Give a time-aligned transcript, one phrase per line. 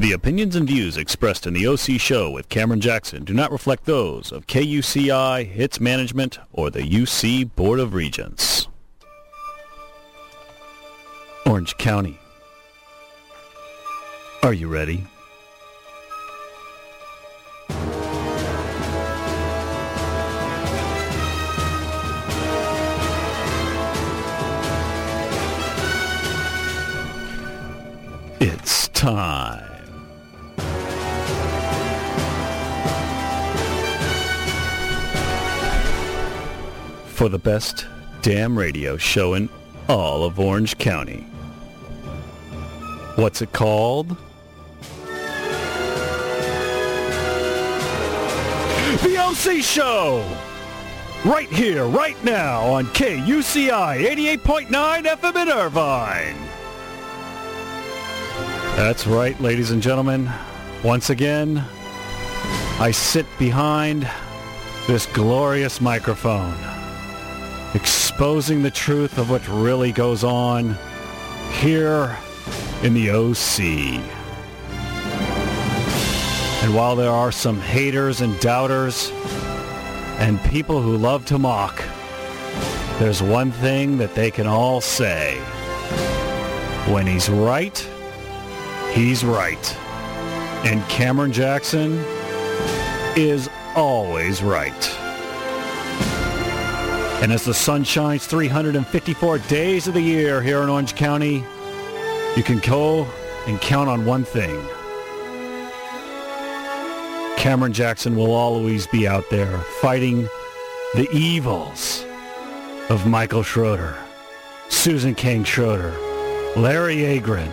[0.00, 3.84] The opinions and views expressed in the OC Show with Cameron Jackson do not reflect
[3.84, 8.66] those of KUCI, its management, or the UC Board of Regents.
[11.44, 12.18] Orange County.
[14.42, 15.04] Are you ready?
[28.40, 29.69] It's time.
[37.20, 37.86] For the best
[38.22, 39.50] damn radio show in
[39.90, 41.20] all of Orange County.
[43.16, 44.16] What's it called?
[49.02, 50.26] The OC Show!
[51.26, 54.02] Right here, right now on KUCI
[54.38, 56.36] 88.9 FM in Irvine.
[58.76, 60.32] That's right, ladies and gentlemen.
[60.82, 61.62] Once again,
[62.78, 64.08] I sit behind
[64.86, 66.56] this glorious microphone,
[67.74, 70.76] exposing the truth of what really goes on
[71.60, 72.16] here
[72.82, 73.60] in the OC.
[76.62, 79.10] And while there are some haters and doubters
[80.18, 81.82] and people who love to mock,
[82.98, 85.38] there's one thing that they can all say.
[86.92, 87.78] When he's right,
[88.92, 89.76] he's right.
[90.64, 91.92] And Cameron Jackson
[93.16, 94.99] is always right.
[97.22, 101.44] And as the sun shines 354 days of the year here in Orange County,
[102.34, 103.06] you can go
[103.46, 104.58] and count on one thing.
[107.36, 110.28] Cameron Jackson will always be out there fighting
[110.94, 112.04] the evils
[112.88, 113.96] of Michael Schroeder,
[114.68, 115.92] Susan Kang Schroeder,
[116.56, 117.50] Larry Agran,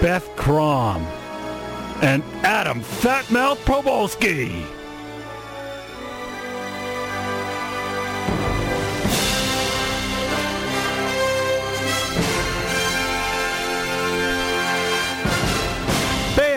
[0.00, 1.02] Beth Krom,
[2.02, 4.66] and Adam Fatmouth Probolsky.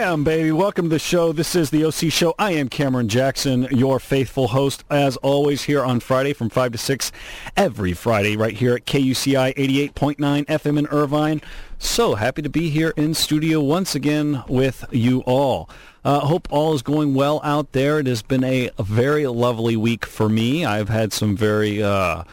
[0.04, 0.52] Bam, baby.
[0.52, 1.32] Welcome to the show.
[1.32, 2.36] This is the OC Show.
[2.38, 6.78] I am Cameron Jackson, your faithful host, as always, here on Friday from 5 to
[6.78, 7.14] 6,
[7.56, 11.42] every Friday, right here at KUCI 88.9 FM in Irvine.
[11.80, 15.70] So happy to be here in studio once again with you all.
[16.04, 18.00] Uh, hope all is going well out there.
[18.00, 20.66] It has been a, very lovely week for me.
[20.66, 21.82] I've had some very...
[21.82, 22.26] Uh,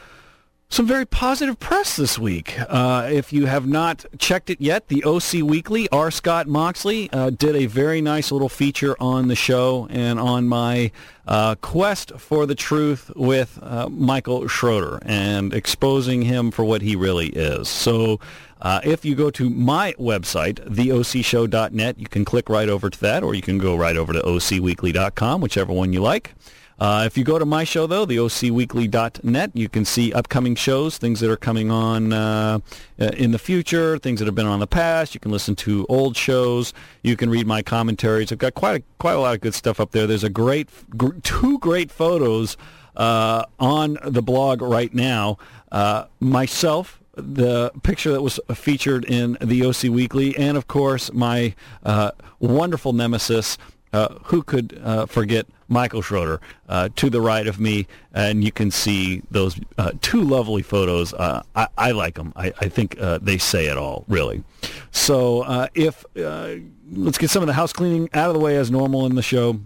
[0.70, 2.56] some very positive press this week.
[2.68, 6.12] Uh, if you have not checked it yet, the OC Weekly, R.
[6.12, 10.92] Scott Moxley, uh, did a very nice little feature on the show and on my
[11.26, 16.94] uh, quest for the truth with uh, Michael Schroeder and exposing him for what he
[16.94, 17.68] really is.
[17.68, 18.20] So
[18.62, 23.24] uh, if you go to my website, theocshow.net, you can click right over to that,
[23.24, 26.34] or you can go right over to ocweekly.com, whichever one you like.
[26.80, 30.96] Uh, if you go to my show, though, the ocweekly.net, you can see upcoming shows,
[30.96, 32.58] things that are coming on uh,
[32.98, 35.12] in the future, things that have been on the past.
[35.12, 36.72] You can listen to old shows.
[37.02, 38.32] You can read my commentaries.
[38.32, 40.06] I've got quite a, quite a lot of good stuff up there.
[40.06, 42.56] There's a great, gr- two great photos
[42.96, 45.36] uh, on the blog right now.
[45.70, 51.54] Uh, myself, the picture that was featured in the OC Weekly, and of course my
[51.84, 53.58] uh, wonderful nemesis,
[53.92, 58.52] uh, who could uh, forget Michael Schroeder uh, to the right of me, and you
[58.52, 61.14] can see those uh, two lovely photos.
[61.14, 62.32] Uh, I, I, like them.
[62.36, 64.42] I, I think they say it all, really.
[64.90, 69.06] So if let's get some of the house cleaning out of the way as normal
[69.06, 69.60] in the show.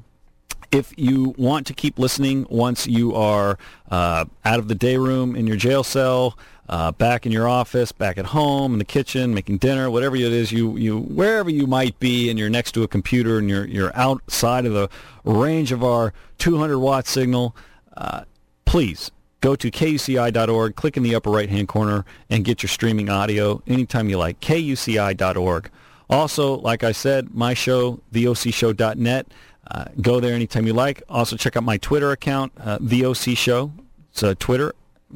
[0.74, 3.56] If you want to keep listening once you are
[3.92, 6.36] out of the day room in your jail cell,
[6.68, 10.32] uh, back in your office, back at home, in the kitchen, making dinner, whatever it
[10.32, 13.68] is you, you wherever you might be, and you're next to a computer and you're
[13.68, 14.90] you're outside of the
[15.22, 17.54] range of our 200 watt signal,
[17.96, 18.24] uh,
[18.64, 19.12] please
[19.42, 23.62] go to kuci.org, click in the upper right hand corner, and get your streaming audio
[23.68, 24.41] anytime you like.
[24.41, 25.70] kuci.org.
[26.10, 29.28] Also, like I said, my show, theocshow.net.
[29.71, 31.03] Uh, go there anytime you like.
[31.09, 33.72] Also, check out my Twitter account, uh, The OC Show.
[34.11, 34.75] It's uh, Twitter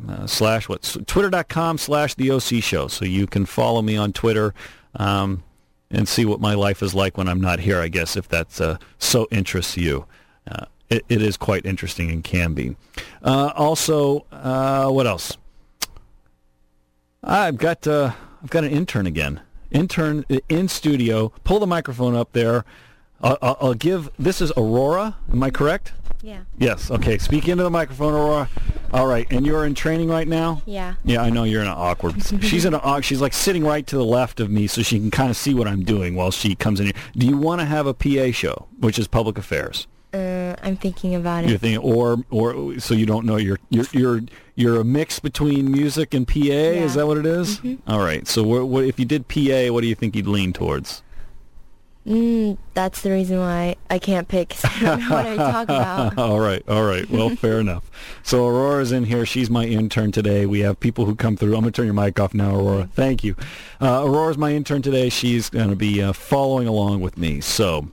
[0.09, 2.89] uh, slash what twitter.com slash the OC show.
[2.89, 4.55] So you can follow me on Twitter
[4.95, 5.43] um,
[5.91, 7.81] and see what my life is like when I'm not here.
[7.81, 10.07] I guess if that uh, so interests you.
[10.51, 12.77] Uh, it, it is quite interesting and can be.
[13.23, 15.37] Also, what else?
[17.23, 19.41] I've got I've got an intern again.
[19.71, 21.29] Intern in studio.
[21.45, 22.65] Pull the microphone up there.
[23.23, 24.11] I'll, I'll give.
[24.19, 25.17] This is Aurora.
[25.33, 25.93] Am I correct?
[26.23, 26.41] Yeah.
[26.59, 26.91] Yes.
[26.91, 27.19] Okay.
[27.19, 28.49] Speak into the microphone, Aurora.
[28.93, 30.63] All right, and you're in training right now.
[30.65, 30.95] Yeah.
[31.05, 32.23] Yeah, I know you're in an awkward.
[32.43, 33.03] she's in a.
[33.03, 35.53] She's like sitting right to the left of me, so she can kind of see
[35.55, 36.95] what I'm doing while she comes in here.
[37.15, 39.87] Do you want to have a PA show, which is public affairs?
[40.15, 41.51] Uh, I'm thinking about it.
[41.51, 44.21] You're thinking, or or so you don't know you're you're you're
[44.55, 46.39] you're a mix between music and PA.
[46.39, 47.61] Is that what it is?
[47.87, 48.27] All right.
[48.27, 49.71] So what, what if you did PA?
[49.73, 51.03] What do you think you'd lean towards?
[52.09, 54.49] Mm, that's the reason why I can't pick.
[54.51, 56.19] 'cause I don't know what I talk about.
[56.19, 57.09] all right, all right.
[57.11, 57.91] Well, fair enough.
[58.23, 59.27] So Aurora's in here.
[59.27, 60.47] She's my intern today.
[60.47, 61.55] We have people who come through.
[61.55, 62.89] I'm going to turn your mic off now, Aurora.
[62.95, 63.37] Thank you.
[63.81, 65.11] Uh, Aurora's my intern today.
[65.11, 67.43] She's going to be uh, following along with me.
[67.43, 67.89] So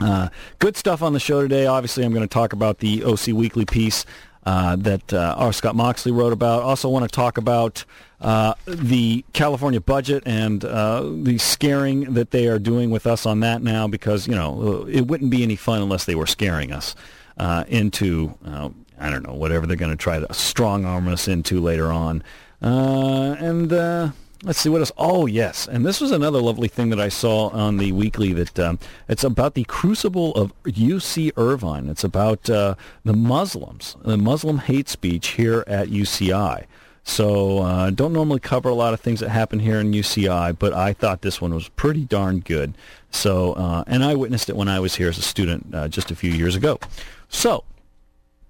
[0.00, 1.66] uh, good stuff on the show today.
[1.66, 4.04] Obviously, I'm going to talk about the OC Weekly piece
[4.46, 5.52] uh, that uh, R.
[5.52, 6.62] Scott Moxley wrote about.
[6.62, 7.84] Also, want to talk about
[8.24, 13.40] uh, the California budget and uh, the scaring that they are doing with us on
[13.40, 16.96] that now, because you know it wouldn't be any fun unless they were scaring us
[17.36, 21.28] uh, into uh, I don't know whatever they're going to try to strong arm us
[21.28, 22.24] into later on,
[22.62, 23.72] uh, and.
[23.72, 24.10] Uh,
[24.42, 24.92] Let's see what else.
[24.98, 28.34] Oh, yes, and this was another lovely thing that I saw on the weekly.
[28.34, 28.78] That um,
[29.08, 31.88] it's about the crucible of UC Irvine.
[31.88, 32.74] It's about uh,
[33.04, 36.66] the Muslims, the Muslim hate speech here at UCI.
[37.06, 40.72] So uh, don't normally cover a lot of things that happen here in UCI, but
[40.72, 42.74] I thought this one was pretty darn good.
[43.10, 46.10] So, uh, and I witnessed it when I was here as a student uh, just
[46.10, 46.80] a few years ago.
[47.28, 47.64] So,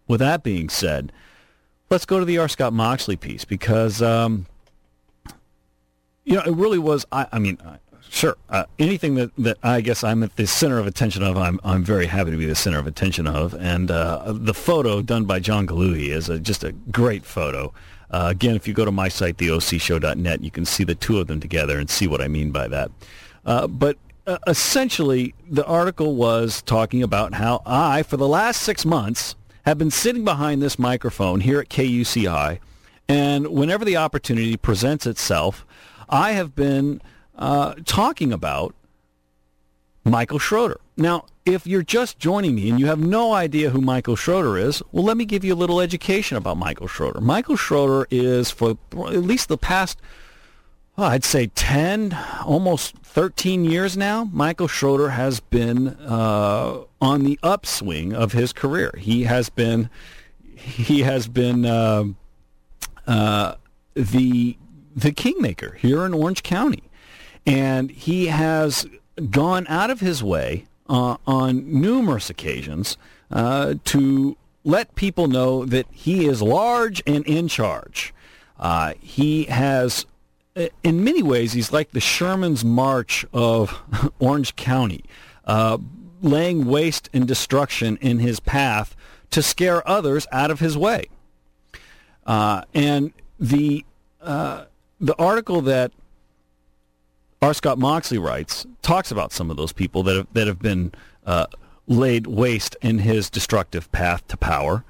[0.07, 1.13] with that being said,
[1.91, 2.49] let's go to the R.
[2.49, 4.01] Scott Moxley piece because.
[4.01, 4.47] Um,
[6.25, 7.07] you know, it really was.
[7.13, 7.77] I, I mean, uh,
[8.09, 11.61] sure, uh, anything that, that I guess I'm at the center of attention of, I'm
[11.65, 13.55] I'm very happy to be the center of attention of.
[13.55, 17.73] And uh, the photo done by John Gilhooley is a, just a great photo.
[18.15, 21.27] Uh, again, if you go to my site, theocshow.net, you can see the two of
[21.27, 22.93] them together and see what I mean by that.
[23.45, 28.85] Uh, but uh, essentially, the article was talking about how I, for the last six
[28.85, 29.35] months,
[29.67, 32.61] have been sitting behind this microphone here at KUCI,
[33.09, 35.67] and whenever the opportunity presents itself,
[36.09, 37.03] I have been
[37.37, 38.77] uh, talking about
[40.05, 40.81] Michael Schroeder.
[40.97, 44.83] Now, if you're just joining me and you have no idea who Michael Schroeder is,
[44.93, 47.21] well, let me give you a little education about Michael Schroeder.
[47.21, 50.01] Michael Schroeder is, for at least the past,
[50.97, 57.39] well, I'd say 10, almost 13 years now, Michael Schroeder has been uh, on the
[57.43, 58.95] upswing of his career.
[58.99, 59.91] He has been,
[60.55, 62.05] he has been uh,
[63.07, 63.57] uh
[63.95, 64.57] the
[64.95, 66.83] the kingmaker here in Orange County.
[67.47, 68.87] And he has
[69.31, 72.97] gone out of his way uh, on numerous occasions
[73.31, 78.15] uh, to let people know that he is large and in charge.
[78.59, 80.07] Uh, he has,
[80.83, 83.83] in many ways, he's like the Sherman's March of
[84.19, 85.05] Orange County,
[85.45, 85.79] uh,
[86.23, 88.97] laying waste and destruction in his path
[89.31, 91.07] to scare others out of his way.
[92.27, 93.85] Uh, and the
[94.23, 94.65] uh,
[95.01, 95.93] the article that
[97.45, 97.53] R.
[97.53, 100.93] Scott Moxley writes talks about some of those people that have, that have been
[101.27, 101.47] uh,
[101.87, 104.83] laid waste in his destructive path to power.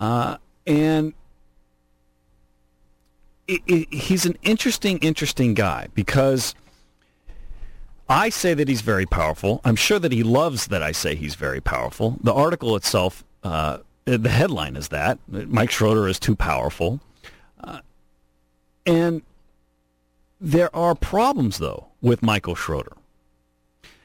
[0.00, 1.12] Uh, and
[3.46, 6.54] it, it, he's an interesting, interesting guy because
[8.08, 9.60] I say that he's very powerful.
[9.62, 12.16] I'm sure that he loves that I say he's very powerful.
[12.22, 17.00] The article itself, uh, the headline is that Mike Schroeder is too powerful.
[17.62, 17.80] Uh,
[18.86, 19.20] and
[20.40, 22.92] there are problems, though, with Michael Schroeder.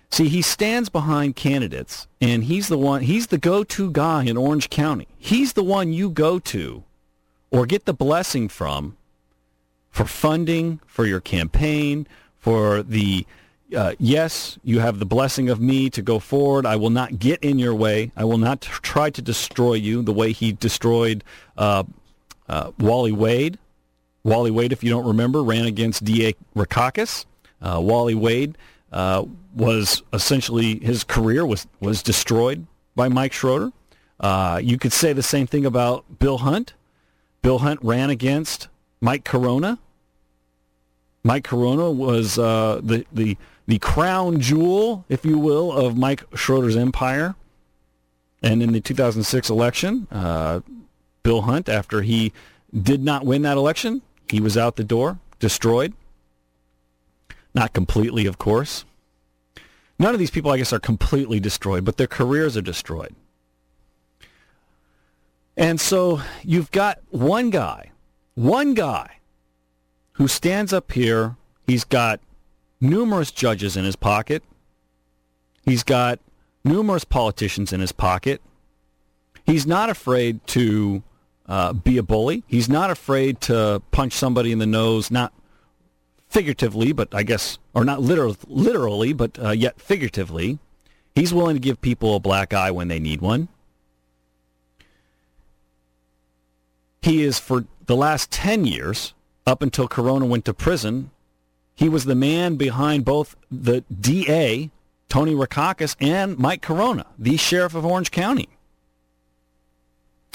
[0.10, 4.69] See, he stands behind candidates, and he's the one, he's the go-to guy in Orange
[4.69, 5.07] County.
[5.18, 6.83] He's the one you go to
[7.50, 8.95] or get the blessing from
[9.90, 12.07] for funding, for your campaign,
[12.40, 13.26] for the,
[13.76, 16.66] uh, yes, you have the blessing of me to go forward.
[16.66, 18.12] I will not get in your way.
[18.16, 21.23] I will not try to destroy you the way he destroyed
[21.57, 21.83] uh,
[22.50, 23.59] uh, Wally Wade
[24.23, 26.33] Wally Wade, if you don't remember, ran against D.A.
[26.57, 27.26] Rackauckas.
[27.64, 28.58] Uh, Wally Wade
[28.92, 33.72] uh, was essentially his career was was destroyed by Mike Schroeder.
[34.20, 36.74] Uh, you could say the same thing about Bill Hunt.
[37.42, 38.68] Bill Hunt ran against
[39.02, 39.80] Mike Carona.
[41.24, 46.76] Mike Carona was uh, the the the crown jewel, if you will, of Mike Schroeder's
[46.76, 47.36] empire.
[48.42, 50.60] And in the 2006 election, uh,
[51.24, 52.34] Bill Hunt, after he
[52.74, 55.94] did not win that election, he was out the door, destroyed.
[57.54, 58.86] Not completely, of course.
[60.00, 63.16] None of these people, I guess, are completely destroyed, but their careers are destroyed.
[65.56, 67.92] And so you've got one guy,
[68.33, 69.18] one guy
[70.14, 71.36] who stands up here.
[71.68, 72.19] He's got
[72.81, 74.44] numerous judges in his pocket.
[75.64, 76.19] He's got
[76.66, 78.42] numerous politicians in his pocket.
[79.45, 81.04] He's not afraid to
[81.48, 82.44] uh, be a bully.
[82.48, 85.33] He's not afraid to punch somebody in the nose, not
[86.33, 90.57] figuratively, but I guess, or not literal, literally, but uh, yet figuratively.
[91.13, 93.49] He's willing to give people a black eye when they need one.
[97.04, 99.13] He is, for the last 10 years,
[99.45, 101.11] up until Carona went to prison,
[101.75, 104.71] he was the man behind both the DA,
[105.09, 108.49] Tony Rackauckas, and Mike Carona, the sheriff of Orange County.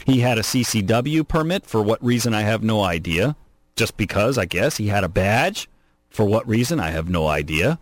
[0.06, 1.66] He had a CCW permit.
[1.66, 3.34] For what reason, I have no idea.
[3.76, 4.76] Just because, I guess.
[4.76, 5.68] He had a badge.
[6.10, 7.78] For what reason, I have no idea.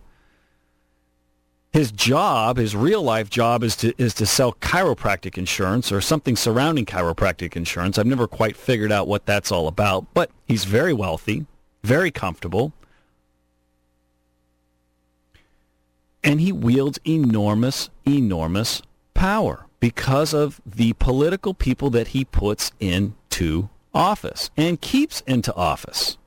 [1.71, 6.35] His job, his real life job, is to is to sell chiropractic insurance or something
[6.35, 7.97] surrounding chiropractic insurance.
[7.97, 11.45] I've never quite figured out what that's all about, but he's very wealthy,
[11.83, 12.73] very comfortable,
[16.23, 18.81] and he wields enormous, enormous
[19.13, 26.17] power because of the political people that he puts into office and keeps into office,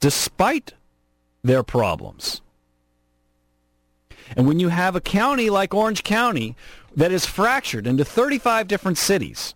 [0.00, 0.72] despite
[1.46, 2.40] their problems.
[4.36, 6.56] And when you have a county like Orange County
[6.94, 9.54] that is fractured into 35 different cities,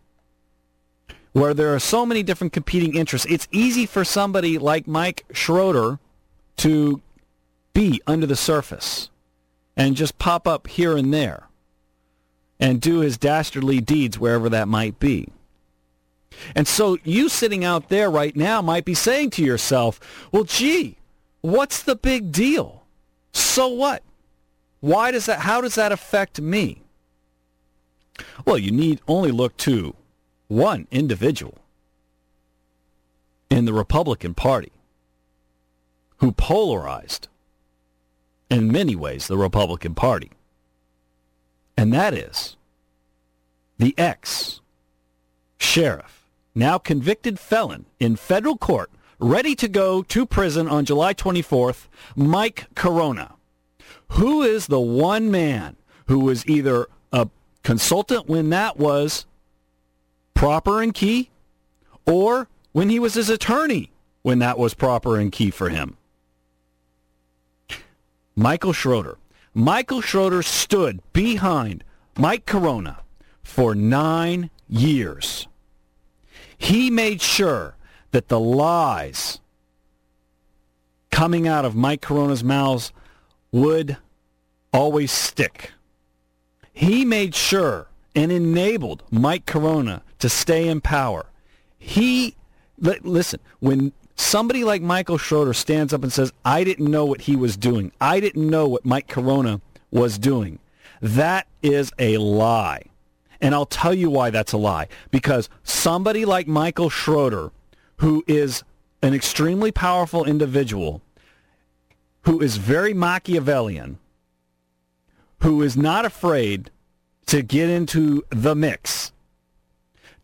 [1.32, 5.98] where there are so many different competing interests, it's easy for somebody like Mike Schroeder
[6.58, 7.00] to
[7.72, 9.10] be under the surface
[9.76, 11.48] and just pop up here and there
[12.58, 15.28] and do his dastardly deeds wherever that might be.
[16.54, 19.98] And so you sitting out there right now might be saying to yourself,
[20.32, 20.96] well, gee,
[21.40, 22.84] what's the big deal?
[23.32, 24.02] So what?
[24.80, 26.82] Why does that, how does that affect me?
[28.44, 29.94] Well, you need only look to
[30.48, 31.58] one individual
[33.50, 34.72] in the Republican Party
[36.18, 37.28] who polarized
[38.50, 40.30] in many ways the Republican Party.
[41.76, 42.56] And that is
[43.78, 44.60] the ex
[45.58, 48.90] sheriff, now convicted felon in federal court,
[49.20, 51.86] ready to go to prison on July 24th,
[52.16, 53.34] Mike Carona.
[54.12, 57.28] Who is the one man who was either a
[57.62, 59.26] consultant when that was
[60.34, 61.30] proper and key,
[62.06, 65.96] or when he was his attorney when that was proper and key for him?
[68.34, 69.18] Michael Schroeder.
[69.52, 71.84] Michael Schroeder stood behind
[72.16, 72.98] Mike Carona
[73.42, 75.46] for nine years.
[76.56, 77.76] He made sure
[78.12, 79.40] that the lies
[81.10, 82.92] coming out of Mike Carona's mouths
[83.52, 83.96] would
[84.72, 85.72] always stick.
[86.72, 91.26] He made sure and enabled Mike Carona to stay in power.
[91.78, 92.36] He,
[92.78, 97.36] listen, when somebody like Michael Schroeder stands up and says, I didn't know what he
[97.36, 97.92] was doing.
[98.00, 100.58] I didn't know what Mike Carona was doing.
[101.00, 102.82] That is a lie.
[103.40, 104.88] And I'll tell you why that's a lie.
[105.10, 107.50] Because somebody like Michael Schroeder,
[108.00, 108.64] who is
[109.02, 111.02] an extremely powerful individual,
[112.22, 113.98] who is very Machiavellian,
[115.40, 116.70] who is not afraid
[117.26, 119.12] to get into the mix,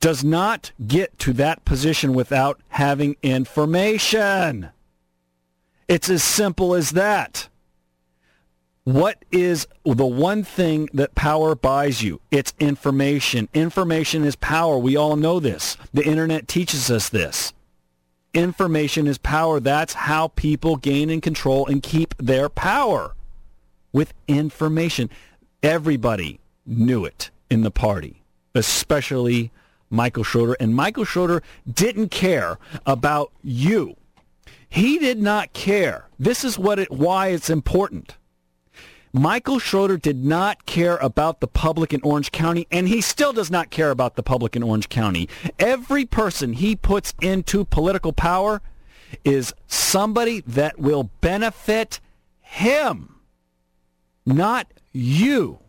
[0.01, 4.71] does not get to that position without having information.
[5.87, 7.49] It's as simple as that.
[8.85, 12.23] What is the one thing that power buys you?
[12.31, 13.49] It's information.
[13.53, 14.79] Information is power.
[14.79, 15.77] We all know this.
[15.93, 17.53] The internet teaches us this.
[18.37, 19.61] Information is power.
[19.61, 23.15] That's how people gain and control and keep their power
[23.95, 25.09] with information.
[25.63, 28.23] Everybody knew it in the party,
[28.55, 29.53] especially
[29.89, 33.97] Michael Schroeder, and Michael Schroeder didn't care about you.
[34.69, 36.05] He did not care.
[36.19, 38.17] This is what it, why it's important.
[39.17, 43.51] Michael Schroeder did not care about the public in Orange County, and he still does
[43.51, 45.27] not care about the public in Orange County.
[45.59, 48.61] Every person he puts into political power
[49.25, 51.99] is somebody that will benefit
[52.41, 53.17] him,
[54.27, 55.61] not you.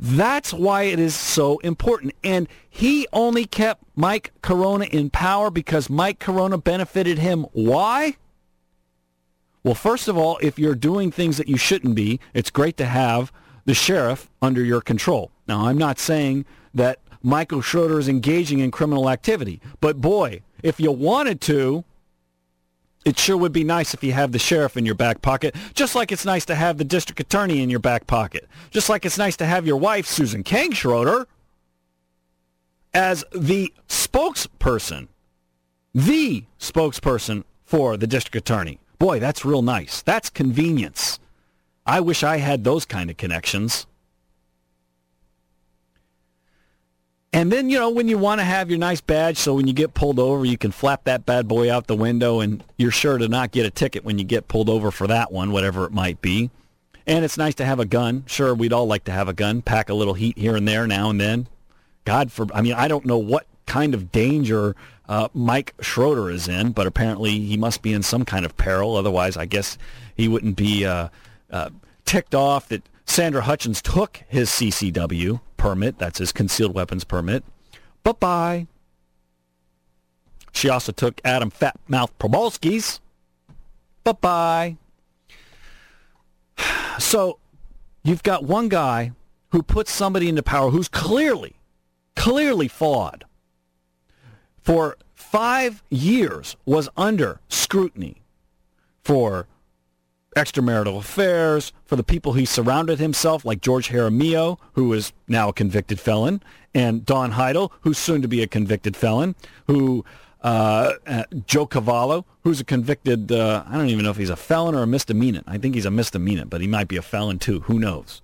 [0.00, 2.14] That's why it is so important.
[2.24, 7.46] And he only kept Mike Carona in power because Mike Carona benefited him.
[7.52, 8.16] Why?
[9.64, 12.86] Well, first of all, if you're doing things that you shouldn't be, it's great to
[12.86, 13.32] have
[13.64, 15.30] the sheriff under your control.
[15.46, 20.80] Now, I'm not saying that Michael Schroeder is engaging in criminal activity, but boy, if
[20.80, 21.84] you wanted to,
[23.04, 25.94] it sure would be nice if you have the sheriff in your back pocket, just
[25.94, 29.18] like it's nice to have the district attorney in your back pocket, just like it's
[29.18, 31.26] nice to have your wife, Susan Kang Schroeder,
[32.94, 35.08] as the spokesperson,
[35.94, 38.78] the spokesperson for the district attorney.
[39.02, 40.00] Boy, that's real nice.
[40.00, 41.18] That's convenience.
[41.84, 43.88] I wish I had those kind of connections.
[47.32, 49.72] And then, you know, when you want to have your nice badge, so when you
[49.72, 53.18] get pulled over, you can flap that bad boy out the window and you're sure
[53.18, 55.90] to not get a ticket when you get pulled over for that one, whatever it
[55.90, 56.52] might be.
[57.04, 58.22] And it's nice to have a gun.
[58.28, 60.86] Sure, we'd all like to have a gun, pack a little heat here and there
[60.86, 61.48] now and then.
[62.04, 64.74] God for, I mean, I don't know what kind of danger
[65.08, 68.96] uh, Mike Schroeder is in, but apparently he must be in some kind of peril.
[68.96, 69.76] Otherwise, I guess
[70.16, 71.08] he wouldn't be uh,
[71.50, 71.70] uh,
[72.04, 75.98] ticked off that Sandra Hutchens took his CCW permit.
[75.98, 77.44] That's his concealed weapons permit.
[78.04, 78.66] Bye-bye.
[80.52, 83.00] She also took Adam Fat Mouth Probolsky's.
[84.04, 84.76] Bye-bye.
[86.98, 87.38] So
[88.04, 89.12] you've got one guy
[89.48, 91.56] who puts somebody into power who's clearly,
[92.16, 93.24] clearly flawed.
[94.62, 98.22] For five years was under scrutiny
[99.02, 99.46] for
[100.36, 105.52] extramarital affairs, for the people he surrounded himself, like George Jaramillo, who is now a
[105.52, 106.42] convicted felon,
[106.74, 109.34] and Don Haidl, who's soon to be a convicted felon,
[109.66, 110.04] who
[110.42, 114.36] uh, uh, Joe Cavallo, who's a convicted, uh, I don't even know if he's a
[114.36, 115.44] felon or a misdemeanant.
[115.46, 117.60] I think he's a misdemeanant, but he might be a felon too.
[117.60, 118.22] Who knows?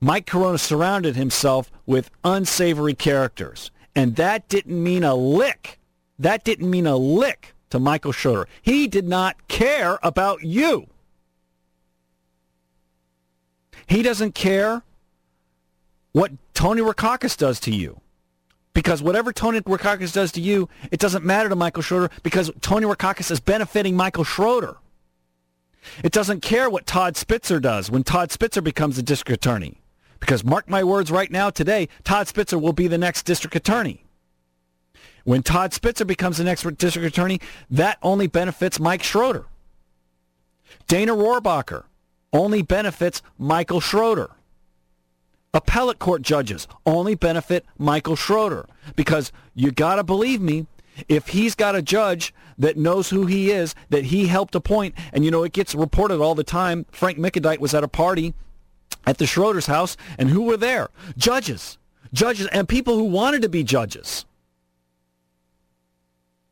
[0.00, 5.78] Mike Carona surrounded himself with unsavory characters, and that didn't mean a lick.
[6.18, 8.46] That didn't mean a lick to Michael Schroeder.
[8.62, 10.88] He did not care about you.
[13.86, 14.82] He doesn't care
[16.12, 18.00] what Tony Rackauckas does to you.
[18.72, 22.86] Because whatever Tony Rackauckas does to you, it doesn't matter to Michael Schroeder because Tony
[22.86, 24.76] Rackauckas is benefiting Michael Schroeder.
[26.04, 29.79] It doesn't care what Todd Spitzer does when Todd Spitzer becomes a district attorney.
[30.20, 34.04] Because mark my words right now, today, Todd Spitzer will be the next district attorney.
[35.24, 39.46] When Todd Spitzer becomes the next district attorney, that only benefits Mike Schroeder.
[40.86, 41.84] Dana Rohrabacher
[42.32, 44.30] only benefits Michael Schroeder.
[45.52, 50.66] Appellate court judges only benefit Michael Schroeder because you got to believe me,
[51.08, 55.24] if he's got a judge that knows who he is, that he helped appoint, and
[55.24, 56.86] you know, it gets reported all the time.
[56.92, 58.34] Frank Mickadeit was at a party
[59.06, 60.88] at the Schroeder's house, and who were there?
[61.16, 61.78] Judges.
[62.12, 64.24] Judges and people who wanted to be judges.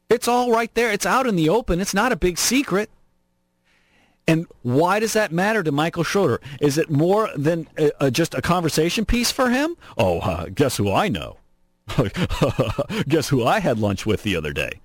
[0.09, 0.91] It's all right there.
[0.91, 1.81] It's out in the open.
[1.81, 2.91] It's not a big secret.
[4.27, 6.41] And why does that matter to Michael Schroeder?
[6.61, 7.67] Is it more than
[8.13, 9.77] just a conversation piece for him?
[9.97, 11.39] Oh, uh, guess who I know?
[13.09, 14.81] guess who I had lunch with the other day?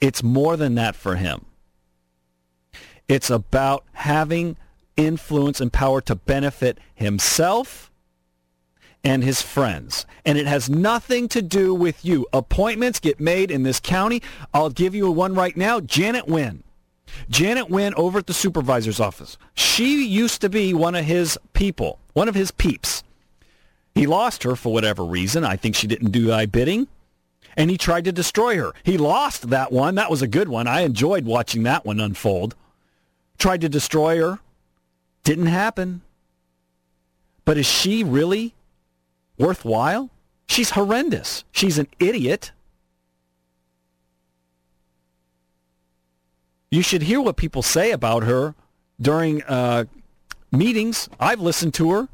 [0.00, 1.44] It's more than that for him.
[3.08, 4.56] It's about having
[4.96, 7.90] influence and power to benefit himself
[9.04, 10.04] and his friends.
[10.24, 12.26] And it has nothing to do with you.
[12.32, 14.22] Appointments get made in this county.
[14.52, 15.80] I'll give you one right now.
[15.80, 16.62] Janet Nguyen.
[17.30, 19.38] Janet Nguyen over at the supervisor's office.
[19.54, 23.04] She used to be one of his people, one of his peeps.
[23.94, 25.44] He lost her for whatever reason.
[25.44, 26.88] I think she didn't do thy bidding.
[27.56, 28.72] And he tried to destroy her.
[28.82, 29.94] He lost that one.
[29.94, 30.66] That was a good one.
[30.66, 32.54] I enjoyed watching that one unfold.
[33.38, 34.40] Tried to destroy her.
[35.26, 36.02] Didn't happen.
[37.44, 38.54] But is she really
[39.36, 40.08] worthwhile?
[40.46, 41.42] She's horrendous.
[41.50, 42.52] She's an idiot.
[46.70, 48.54] You should hear what people say about her
[49.00, 49.86] during uh,
[50.52, 51.08] meetings.
[51.18, 52.08] I've listened to her.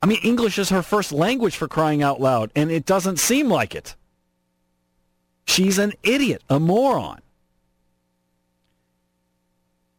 [0.00, 3.50] I mean, English is her first language for crying out loud, and it doesn't seem
[3.50, 3.94] like it.
[5.46, 7.20] She's an idiot, a moron.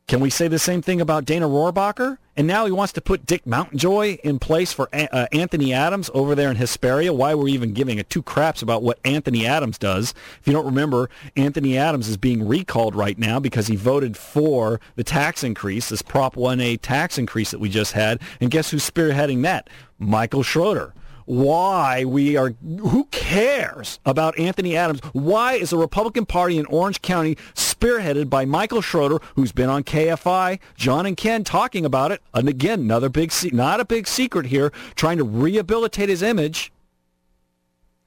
[0.08, 2.18] Can we say the same thing about Dana Rohrabacher?
[2.36, 6.36] And now he wants to put Dick Mountjoy in place for uh, Anthony Adams over
[6.36, 7.14] there in Hesperia.
[7.14, 10.14] Why we're even giving a two craps about what Anthony Adams does.
[10.42, 14.82] If you don't remember, Anthony Adams is being recalled right now because he voted for
[14.96, 18.20] the tax increase, this Prop 1A tax increase that we just had.
[18.42, 19.70] And guess who's spearheading that?
[20.00, 20.94] Michael Schroeder
[21.26, 25.00] why we are who cares about Anthony Adams?
[25.14, 29.84] Why is the Republican Party in Orange County spearheaded by Michael Schroeder, who's been on
[29.84, 34.48] KFI, John and Ken talking about it, and again, another big not a big secret
[34.48, 36.72] here, trying to rehabilitate his image.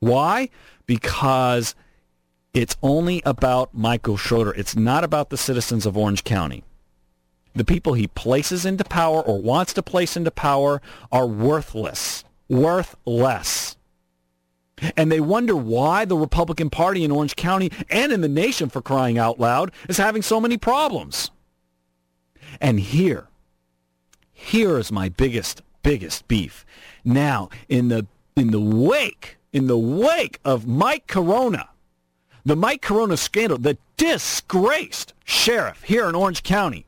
[0.01, 0.51] Why?
[0.87, 1.75] Because
[2.55, 4.53] it's only about Michael Schroeder.
[4.53, 6.65] It's not about the citizens of Orange County.
[7.55, 12.97] The people he places into power or wants to place into power are worthless worth
[13.05, 13.77] less.
[14.97, 18.83] And they wonder why the Republican Party in Orange County and in the nation, for
[18.83, 21.31] crying out loud, is having so many problems.
[22.61, 23.29] And here,
[24.33, 26.65] here is my biggest, biggest beef.
[27.05, 28.07] Now, in the
[28.37, 31.69] in the wake, in the wake of Mike Carona,
[32.45, 36.86] the Mike Carona scandal, the disgraced sheriff here in Orange County,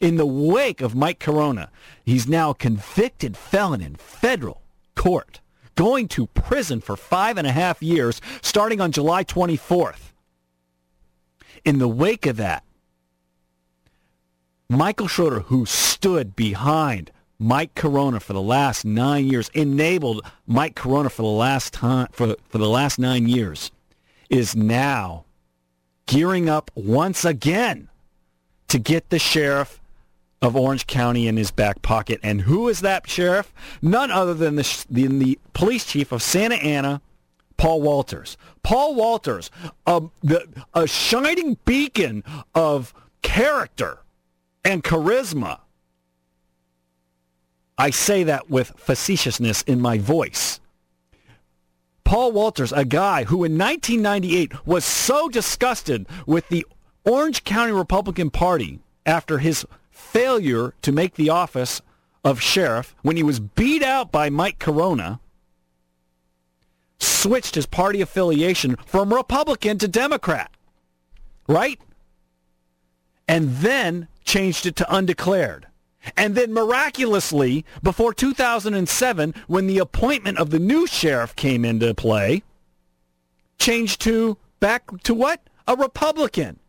[0.00, 1.68] in the wake of Mike Carona,
[2.04, 4.62] he's now a convicted felon in federal
[4.94, 5.40] court.
[5.74, 10.12] going to prison for five and a half years starting on July 24th.
[11.66, 12.64] In the wake of that,
[14.70, 21.10] Michael Schroeder, who stood behind Mike Carona for the last nine years, enabled Mike Carona
[21.10, 23.70] for the last time for, for the last nine years,
[24.30, 25.26] is now
[26.06, 27.88] gearing up once again
[28.68, 29.80] to get the sheriff
[30.42, 32.20] of Orange County in his back pocket.
[32.22, 33.52] And who is that sheriff?
[33.80, 37.00] None other than the, the police chief of Santa Ana,
[37.56, 38.36] Paul Walters.
[38.62, 39.50] Paul Walters,
[39.86, 42.22] um, the, a shining beacon
[42.54, 44.00] of character
[44.64, 45.60] and charisma.
[47.78, 50.60] I say that with facetiousness in my voice.
[52.04, 56.64] Paul Walters, a guy who in 1998 was so disgusted with the
[57.04, 59.66] Orange County Republican Party after his
[59.96, 61.80] failure to make the office
[62.22, 65.20] of sheriff when he was beat out by Mike Carona,
[66.98, 70.50] switched his party affiliation from Republican to Democrat.
[71.48, 71.80] Right?
[73.26, 75.66] And then changed it to undeclared.
[76.16, 82.42] And then miraculously, before 2007, when the appointment of the new sheriff came into play,
[83.58, 85.40] changed to back to what?
[85.66, 86.60] A Republican.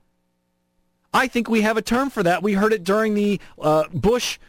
[1.14, 2.44] I think we have a term for that.
[2.44, 4.40] We heard it during the uh, Bush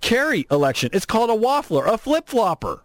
[0.00, 0.90] Kerry election.
[0.92, 2.82] It's called a waffler, a flip flopper.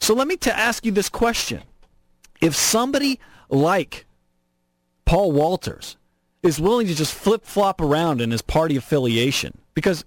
[0.00, 1.62] So let me to ask you this question:
[2.40, 4.06] If somebody like
[5.04, 5.96] Paul Walters
[6.42, 9.58] is willing to just flip flop around in his party affiliation.
[9.74, 10.04] Because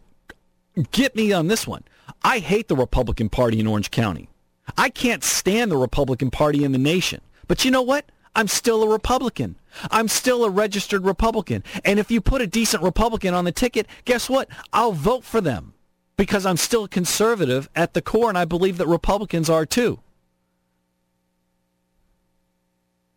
[0.92, 1.84] get me on this one.
[2.24, 4.30] I hate the Republican Party in Orange County.
[4.78, 7.22] I can't stand the Republican Party in the nation.
[7.48, 8.06] But you know what?
[8.36, 9.56] I'm still a Republican.
[9.90, 11.64] I'm still a registered Republican.
[11.84, 14.50] And if you put a decent Republican on the ticket, guess what?
[14.74, 15.74] I'll vote for them
[16.18, 20.00] because I'm still conservative at the core and I believe that Republicans are too.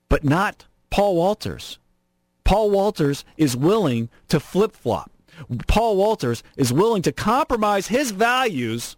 [0.09, 1.79] But not Paul Walters.
[2.45, 5.11] Paul Walters is willing to flip-flop.
[5.67, 8.97] Paul Walters is willing to compromise his values.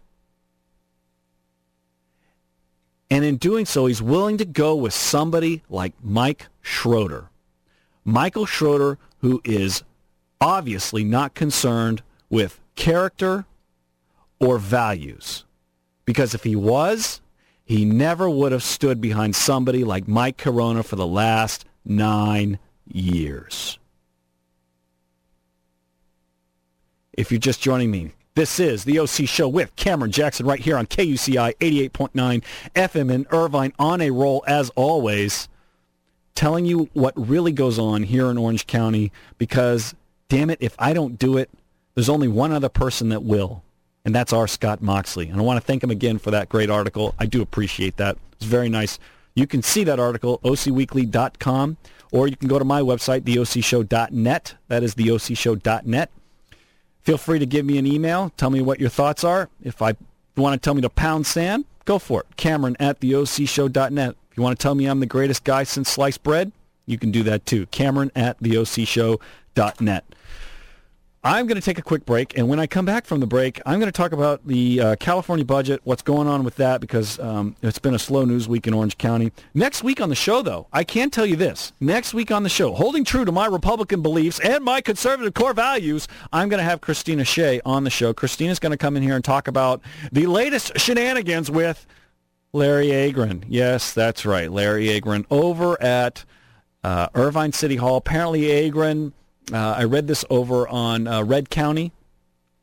[3.11, 7.29] And in doing so, he's willing to go with somebody like Mike Schroeder.
[8.05, 9.83] Michael Schroeder, who is
[10.39, 13.45] obviously not concerned with character
[14.39, 15.43] or values.
[16.05, 17.19] Because if he was,
[17.65, 23.77] he never would have stood behind somebody like Mike Carona for the last nine years.
[27.11, 30.77] If you're just joining me, this is the OC Show with Cameron Jackson right here
[30.77, 32.43] on KUCI 88.9
[32.75, 35.49] FM in Irvine on a roll as always,
[36.35, 39.93] telling you what really goes on here in Orange County because,
[40.29, 41.49] damn it, if I don't do it,
[41.95, 43.63] there's only one other person that will,
[44.05, 44.47] and that's R.
[44.47, 45.27] Scott Moxley.
[45.27, 47.13] And I want to thank him again for that great article.
[47.19, 48.17] I do appreciate that.
[48.33, 48.97] It's very nice.
[49.35, 51.77] You can see that article, ocweekly.com
[52.11, 54.55] or you can go to my website, theocshow.net.
[54.67, 56.11] That is theocshow.net.
[57.03, 58.31] Feel free to give me an email.
[58.37, 59.49] Tell me what your thoughts are.
[59.63, 59.95] If I
[60.35, 62.37] want to tell me to pound sand, go for it.
[62.37, 64.15] Cameron at theocshow.net.
[64.31, 66.51] If you want to tell me I'm the greatest guy since sliced bread,
[66.85, 67.65] you can do that too.
[67.67, 70.05] Cameron at theocshow.net.
[71.23, 73.61] I'm going to take a quick break, and when I come back from the break,
[73.63, 77.19] I'm going to talk about the uh, California budget, what's going on with that, because
[77.19, 79.31] um, it's been a slow news week in Orange County.
[79.53, 81.73] Next week on the show, though, I can tell you this.
[81.79, 85.53] Next week on the show, holding true to my Republican beliefs and my conservative core
[85.53, 88.15] values, I'm going to have Christina Shea on the show.
[88.15, 89.81] Christina's going to come in here and talk about
[90.11, 91.85] the latest shenanigans with
[92.51, 93.43] Larry Agran.
[93.47, 96.25] Yes, that's right, Larry Agran over at
[96.83, 97.97] uh, Irvine City Hall.
[97.97, 99.11] Apparently, Agran
[99.51, 101.91] uh, I read this over on uh, Red County.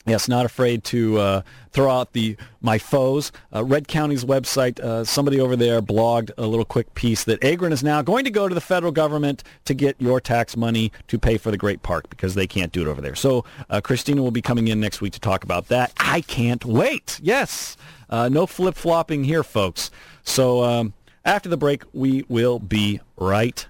[0.07, 3.31] Yes, not afraid to uh, throw out the my foes.
[3.55, 7.73] Uh, Red County's website, uh, somebody over there blogged a little quick piece that Agran
[7.73, 11.19] is now going to go to the federal government to get your tax money to
[11.19, 13.15] pay for the great park because they can't do it over there.
[13.15, 15.93] So uh, Christina will be coming in next week to talk about that.
[16.01, 17.21] I can't wait.
[17.23, 17.77] Yes,
[18.11, 19.91] no flip flopping here, folks.
[20.23, 23.67] So um, after the break, we will be right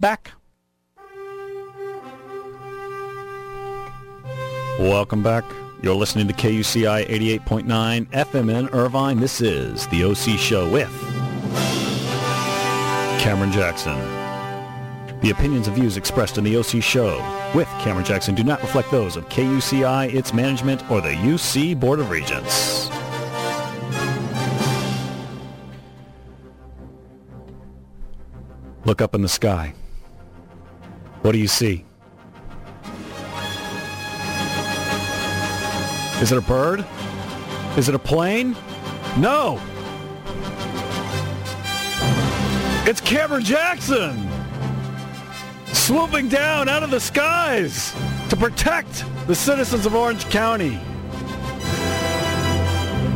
[0.00, 0.32] back.
[4.78, 5.44] Welcome back.
[5.82, 9.20] You're listening to KUCI 88.9 FM in Irvine.
[9.20, 10.90] This is the OC Show with
[13.20, 13.96] Cameron Jackson.
[15.20, 17.18] The opinions and views expressed in the OC Show
[17.54, 22.00] with Cameron Jackson do not reflect those of KUCI, its management, or the UC Board
[22.00, 22.90] of Regents.
[28.84, 29.72] Look up in the sky.
[31.22, 31.84] What do you see?
[36.24, 36.82] Is it a bird?
[37.76, 38.56] Is it a plane?
[39.18, 39.60] No.
[42.86, 44.26] It's Cameron Jackson
[45.66, 47.94] swooping down out of the skies
[48.30, 50.80] to protect the citizens of Orange County.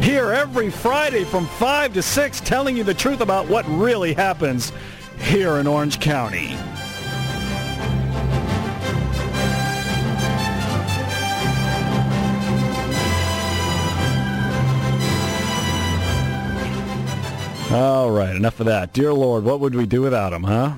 [0.02, 4.70] Here every Friday from 5 to 6 telling you the truth about what really happens
[5.18, 6.58] here in Orange County.
[17.70, 18.94] All right, enough of that.
[18.94, 20.74] Dear Lord, what would we do without him, huh?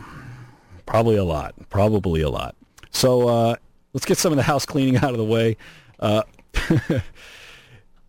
[0.86, 1.54] Probably a lot.
[1.68, 2.56] Probably a lot.
[2.90, 3.56] So uh,
[3.92, 5.56] let's get some of the house cleaning out of the way.
[6.00, 6.24] Uh,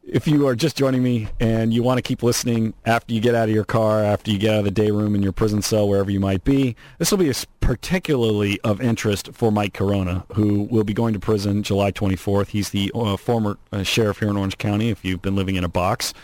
[0.04, 3.36] if you are just joining me and you want to keep listening after you get
[3.36, 5.62] out of your car, after you get out of the day room in your prison
[5.62, 10.64] cell, wherever you might be, this will be particularly of interest for Mike Carona, who
[10.64, 12.48] will be going to prison July 24th.
[12.48, 15.64] He's the uh, former uh, sheriff here in Orange County, if you've been living in
[15.64, 16.16] a box.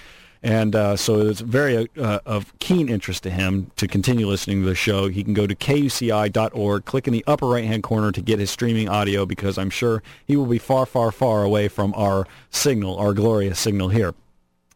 [0.44, 4.70] And uh, so it's very uh, of keen interest to him to continue listening to
[4.70, 5.08] the show.
[5.08, 8.88] He can go to kuci.org, click in the upper right-hand corner to get his streaming
[8.88, 13.14] audio because I'm sure he will be far, far, far away from our signal, our
[13.14, 14.14] glorious signal here.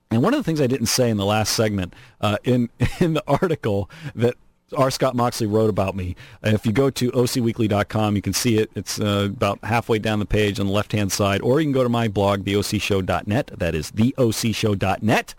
[0.09, 2.69] And one of the things I didn't say in the last segment, uh, in
[2.99, 4.35] in the article that
[4.73, 4.91] R.
[4.91, 6.15] Scott Moxley wrote about me.
[6.43, 8.71] If you go to ocweekly.com, you can see it.
[8.75, 11.83] It's uh, about halfway down the page on the left-hand side, or you can go
[11.83, 13.51] to my blog, theocshow.net.
[13.57, 15.35] That is theocshow.net.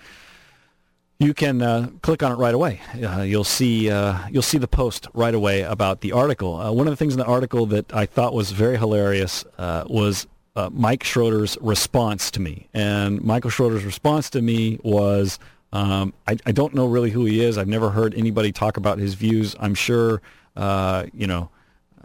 [1.19, 2.81] You can uh, click on it right away.
[3.01, 6.57] Uh, you'll see uh, you'll see the post right away about the article.
[6.57, 9.85] Uh, one of the things in the article that I thought was very hilarious uh,
[9.87, 10.27] was
[10.73, 15.39] Mike Schroeder's response to me, and Michael Schroeder's response to me was
[15.73, 17.57] um, I, I, don't know really who he is.
[17.57, 19.57] I've never heard anybody talk about his views.
[19.59, 20.21] I'm sure,
[20.55, 21.51] uh, you know,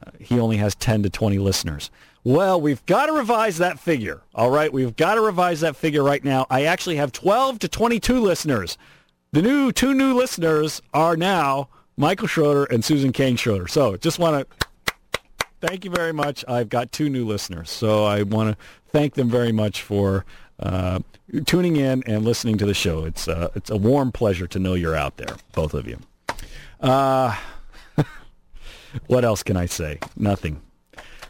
[0.01, 1.91] uh, he only has 10 to 20 listeners.
[2.23, 4.21] Well, we've got to revise that figure.
[4.35, 6.45] All right, we've got to revise that figure right now.
[6.49, 8.77] I actually have 12 to 22 listeners.
[9.31, 13.67] The new two new listeners are now Michael Schroeder and Susan Kang Schroeder.
[13.67, 14.93] So just want to
[15.61, 16.45] thank you very much.
[16.47, 17.69] I've got two new listeners.
[17.69, 20.25] So I want to thank them very much for
[20.59, 20.99] uh,
[21.45, 23.05] tuning in and listening to the show.
[23.05, 25.99] It's uh, it's a warm pleasure to know you're out there, both of you.
[26.81, 27.35] Uh,
[29.07, 29.99] what else can I say?
[30.15, 30.61] Nothing.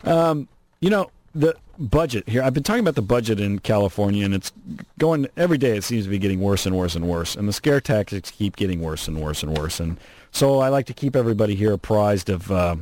[0.03, 0.47] Um,
[0.79, 2.41] you know the budget here.
[2.41, 4.51] I've been talking about the budget in California, and it's
[4.97, 5.77] going every day.
[5.77, 8.55] It seems to be getting worse and worse and worse, and the scare tactics keep
[8.55, 9.79] getting worse and worse and worse.
[9.79, 9.97] And
[10.31, 12.51] so I like to keep everybody here apprised of.
[12.51, 12.77] Uh,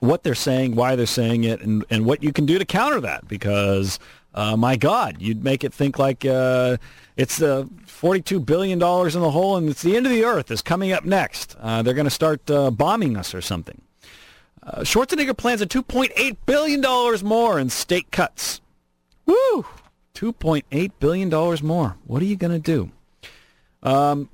[0.00, 3.00] what they're saying, why they're saying it, and, and what you can do to counter
[3.00, 3.26] that.
[3.26, 3.98] Because
[4.34, 6.76] uh, my God, you'd make it think like uh,
[7.16, 10.62] it's uh, $42 billion in the hole and it's the end of the earth is
[10.62, 11.56] coming up next.
[11.60, 13.82] Uh, they're going to start uh, bombing us or something.
[14.62, 18.60] Uh, Schwarzenegger plans a $2.8 billion more in state cuts.
[19.26, 19.66] Woo!
[20.14, 21.96] $2.8 billion more.
[22.06, 22.90] What are you going to do?
[23.82, 24.28] Um,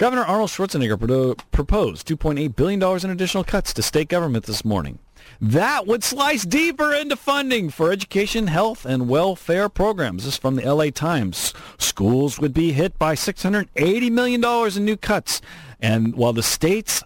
[0.00, 4.98] Governor Arnold Schwarzenegger pro- proposed $2.8 billion in additional cuts to state government this morning.
[5.42, 10.24] That would slice deeper into funding for education, health, and welfare programs.
[10.24, 11.52] This is from the LA Times.
[11.76, 15.42] Schools would be hit by $680 million in new cuts.
[15.82, 17.02] And while the state's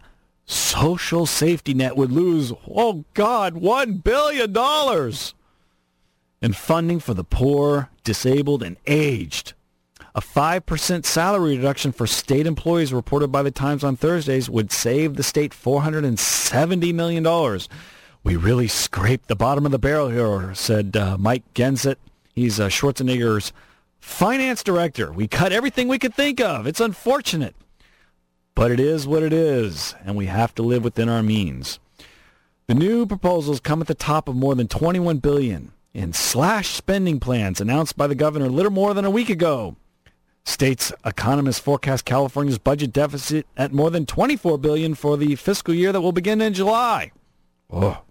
[0.47, 5.13] social safety net would lose, oh God, $1 billion
[6.41, 9.55] in funding for the poor, disabled, and aged.
[10.17, 15.17] A 5% salary reduction for state employees reported by the Times on Thursdays would save
[15.17, 17.61] the state $470 million.
[18.23, 21.97] We really scraped the bottom of the barrel here, said uh, Mike Genest.
[22.33, 23.53] He's uh, Schwarzenegger's
[23.99, 25.13] finance director.
[25.13, 26.69] We cut everything we could think of.
[26.69, 27.57] It's unfortunate.
[28.55, 31.81] But it is what it is, and we have to live within our means.
[32.69, 37.19] The new proposals come at the top of more than $21 billion in slash spending
[37.19, 39.75] plans announced by the governor little more than a week ago.
[40.45, 45.91] States economists forecast California's budget deficit at more than 24 billion for the fiscal year
[45.93, 47.13] that will begin in July.
[47.73, 48.03] Oh,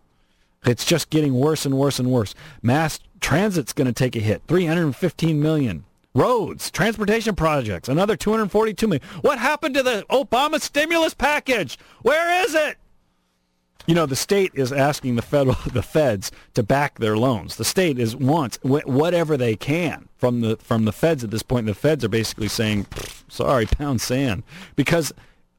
[0.66, 2.34] it's just getting worse and worse and worse.
[2.62, 5.86] Mass transit's going to take a hit, 315 million.
[6.16, 9.04] Roads, transportation projects, another 242 million.
[9.22, 11.78] What happened to the Obama stimulus package?
[12.02, 12.78] Where is it?
[13.86, 17.56] You know, the state is asking the federal, the feds to back their loans.
[17.58, 21.66] The state is wants whatever they can from the from the feds at this point.
[21.66, 22.88] The feds are basically saying,
[23.28, 24.44] "Sorry, pound sand,"
[24.76, 25.14] because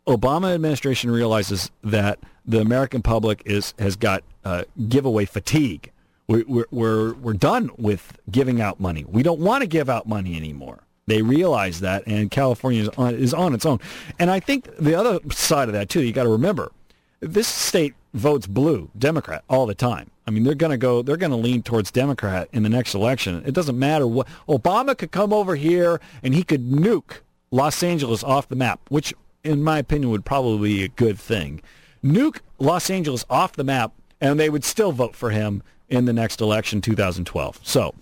[0.06, 5.90] Obama administration realizes that the American public is has got uh, giveaway fatigue.
[6.26, 9.04] We're, we're we're we're done with giving out money.
[9.06, 10.80] We don't want to give out money anymore.
[11.06, 13.78] They realize that, and California is on, is on its own.
[14.18, 16.72] And I think the other side of that too, you got to remember,
[17.20, 20.10] this state votes blue, Democrat, all the time.
[20.26, 22.94] I mean, they're going to go, they're going to lean towards Democrat in the next
[22.94, 23.42] election.
[23.44, 27.18] It doesn't matter what, Obama could come over here and he could nuke
[27.50, 31.60] Los Angeles off the map, which in my opinion would probably be a good thing.
[32.02, 36.12] Nuke Los Angeles off the map and they would still vote for him in the
[36.12, 37.60] next election, 2012.
[37.62, 37.94] So,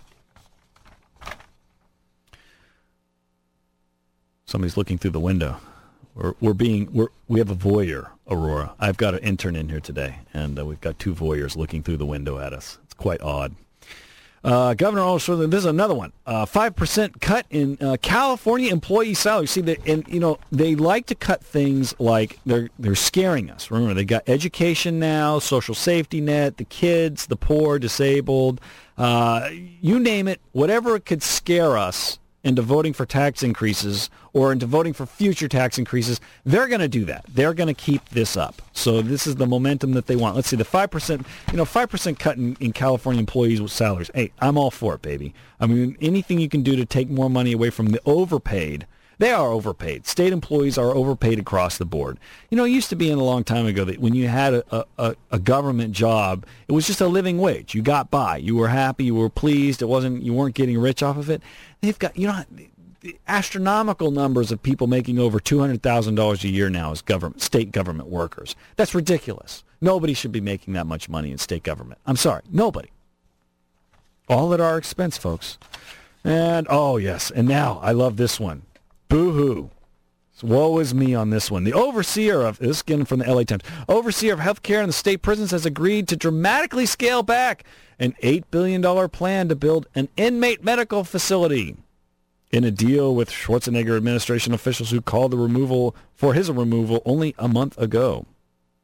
[4.45, 5.57] somebody's looking through the window.
[6.15, 8.73] We're, we're being we're, we have a voyeur, Aurora.
[8.79, 11.97] I've got an intern in here today, and uh, we've got two voyeurs looking through
[11.97, 12.79] the window at us.
[12.85, 13.55] It's quite odd.
[14.43, 16.11] Uh, Governor also, this is another one.
[16.25, 19.47] Uh, five uh, percent cut in uh, California employee salary.
[19.47, 23.71] See that, and you know they like to cut things like they're they're scaring us.
[23.71, 28.59] Remember, they got education now, social safety net, the kids, the poor, disabled,
[28.97, 30.41] uh, you name it.
[30.51, 35.77] Whatever could scare us into voting for tax increases or into voting for future tax
[35.77, 37.25] increases, they're going to do that.
[37.27, 38.61] They're going to keep this up.
[38.73, 40.35] So this is the momentum that they want.
[40.35, 44.11] Let's see, the 5%, you know, 5% cut in, in California employees with salaries.
[44.13, 45.33] Hey, I'm all for it, baby.
[45.59, 48.87] I mean, anything you can do to take more money away from the overpaid–
[49.19, 50.07] they are overpaid.
[50.07, 52.19] State employees are overpaid across the board.
[52.49, 54.53] You know, it used to be in a long time ago that when you had
[54.53, 57.75] a, a, a government job, it was just a living wage.
[57.75, 58.37] You got by.
[58.37, 59.05] You were happy.
[59.05, 59.81] You were pleased.
[59.81, 60.23] It wasn't.
[60.23, 61.41] You weren't getting rich off of it.
[61.83, 62.41] They've got you know
[63.27, 67.41] astronomical numbers of people making over two hundred thousand dollars a year now as government
[67.41, 68.55] state government workers.
[68.77, 69.65] That's ridiculous.
[69.81, 71.99] Nobody should be making that much money in state government.
[72.05, 72.87] I'm sorry, nobody.
[74.29, 75.57] All at our expense, folks.
[76.23, 78.61] And oh yes, and now I love this one.
[79.09, 79.69] Boo-hoo.
[80.41, 81.63] Woe is me on this one.
[81.63, 83.63] The overseer of this again from the LA Times.
[83.87, 87.63] Overseer of healthcare in the state prisons has agreed to dramatically scale back
[88.03, 91.77] an $8 billion plan to build an inmate medical facility
[92.51, 97.33] in a deal with Schwarzenegger administration officials who called the removal for his removal only
[97.39, 98.25] a month ago.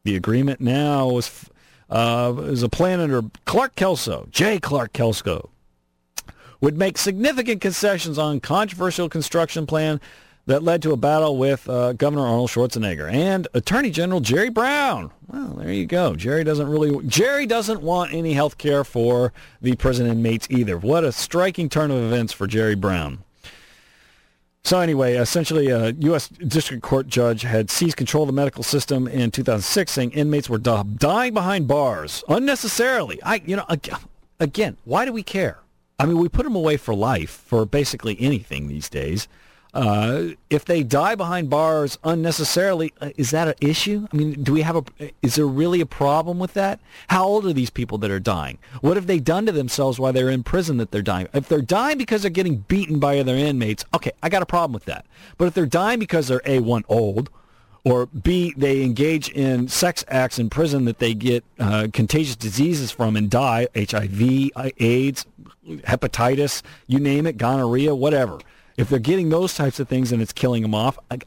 [0.05, 1.49] The agreement now is,
[1.89, 4.57] uh, is a plan under Clark Kelso, J.
[4.57, 5.49] Clark Kelso,
[6.61, 9.99] would make significant concessions on controversial construction plan
[10.49, 15.11] that led to a battle with uh, Governor Arnold Schwarzenegger and Attorney General Jerry Brown.
[15.27, 16.15] Well, there you go.
[16.15, 19.31] Jerry doesn't really Jerry doesn't want any health care for
[19.61, 20.75] the prison inmates either.
[20.75, 23.23] What a striking turn of events for Jerry Brown.
[24.63, 26.27] So anyway, essentially, a U.S.
[26.29, 30.57] District Court judge had seized control of the medical system in 2006, saying inmates were
[30.57, 33.21] dying behind bars unnecessarily.
[33.21, 33.65] I, you know,
[34.39, 35.59] again, why do we care?
[35.99, 39.27] I mean, we put them away for life for basically anything these days.
[39.71, 44.07] Uh, if they die behind bars unnecessarily, uh, is that an issue?
[44.11, 45.11] I mean, do we have a?
[45.21, 46.79] Is there really a problem with that?
[47.09, 48.57] How old are these people that are dying?
[48.81, 51.27] What have they done to themselves while they're in prison that they're dying?
[51.33, 54.73] If they're dying because they're getting beaten by other inmates, okay, I got a problem
[54.73, 55.05] with that.
[55.37, 57.29] But if they're dying because they're a one old,
[57.83, 62.91] or B, they engage in sex acts in prison that they get uh, contagious diseases
[62.91, 65.25] from and die, HIV, AIDS,
[65.67, 68.39] hepatitis, you name it, gonorrhea, whatever.
[68.79, 71.19] If they're getting those types of things and it's killing them off, I,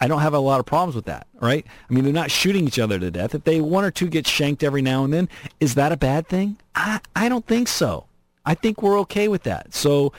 [0.00, 1.64] I don't have a lot of problems with that, right?
[1.88, 3.36] I mean, they're not shooting each other to death.
[3.36, 5.28] If they one or two get shanked every now and then,
[5.60, 6.56] is that a bad thing?
[6.74, 8.06] I, I don't think so.
[8.44, 9.74] I think we're okay with that.
[9.74, 10.12] So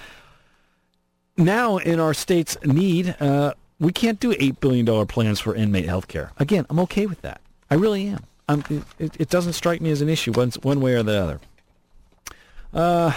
[1.35, 6.07] now in our state's need, uh, we can't do $8 billion plans for inmate health
[6.07, 6.31] care.
[6.37, 7.41] Again, I'm okay with that.
[7.69, 8.23] I really am.
[8.97, 11.41] It, it, doesn't strike me as an issue one, one way or the other.
[12.73, 13.11] Uh,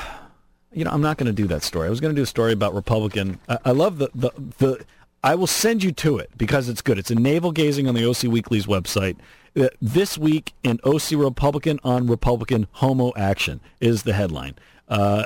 [0.73, 1.87] you know, I'm not going to do that story.
[1.87, 3.39] I was going to do a story about Republican.
[3.49, 4.85] I, I love the, the, the,
[5.23, 6.99] I will send you to it because it's good.
[6.99, 9.17] It's a navel gazing on the OC Weekly's website.
[9.57, 14.55] Uh, this week in OC Republican on Republican homo action is the headline.
[14.89, 15.25] Uh,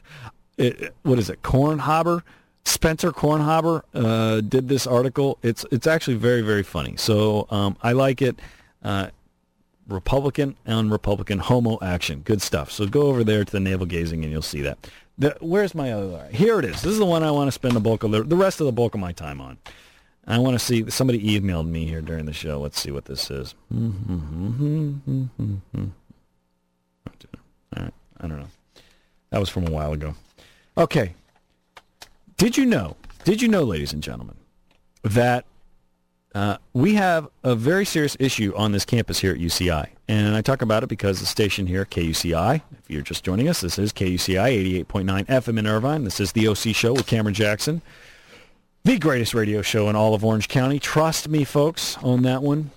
[0.58, 1.42] it, what is it?
[1.42, 2.22] Kornhaber
[2.64, 5.38] Spencer Kornhaber uh, did this article.
[5.42, 6.96] It's it's actually very very funny.
[6.96, 8.38] So um, I like it.
[8.82, 9.08] Uh,
[9.90, 12.20] Republican and Republican homo action.
[12.20, 12.70] Good stuff.
[12.70, 14.78] So go over there to the navel gazing and you'll see that.
[15.18, 16.28] The, where's my other?
[16.32, 16.82] Here it is.
[16.82, 18.66] This is the one I want to spend the bulk of the, the rest of
[18.66, 19.58] the bulk of my time on.
[20.26, 20.88] I want to see.
[20.90, 22.60] Somebody emailed me here during the show.
[22.60, 23.54] Let's see what this is.
[27.76, 27.94] All right.
[28.18, 28.48] I don't know.
[29.30, 30.14] That was from a while ago.
[30.76, 31.14] Okay.
[32.36, 34.36] Did you know, did you know, ladies and gentlemen,
[35.02, 35.44] that
[36.34, 39.88] uh, we have a very serious issue on this campus here at UCI.
[40.06, 43.60] And I talk about it because the station here, KUCI, if you're just joining us,
[43.60, 46.04] this is KUCI 88.9 FM in Irvine.
[46.04, 47.82] This is the OC Show with Cameron Jackson.
[48.84, 50.78] The greatest radio show in all of Orange County.
[50.78, 52.70] Trust me, folks, on that one.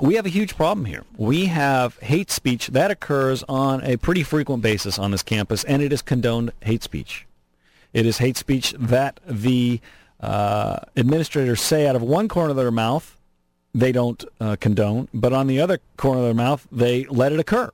[0.00, 1.04] We have a huge problem here.
[1.16, 5.82] We have hate speech that occurs on a pretty frequent basis on this campus, and
[5.82, 7.26] it is condoned hate speech.
[7.92, 9.80] It is hate speech that the
[10.20, 13.16] uh, administrators say out of one corner of their mouth
[13.74, 17.40] they don't uh, condone, but on the other corner of their mouth they let it
[17.40, 17.70] occur.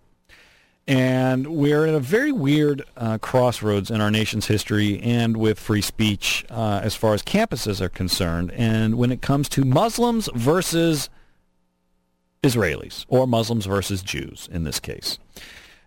[0.86, 5.82] And we're at a very weird uh, crossroads in our nation's history and with free
[5.82, 8.51] speech uh, as far as campuses are concerned.
[8.53, 11.11] And when it comes to Muslims versus
[12.43, 15.18] Israelis, or Muslims versus Jews in this case.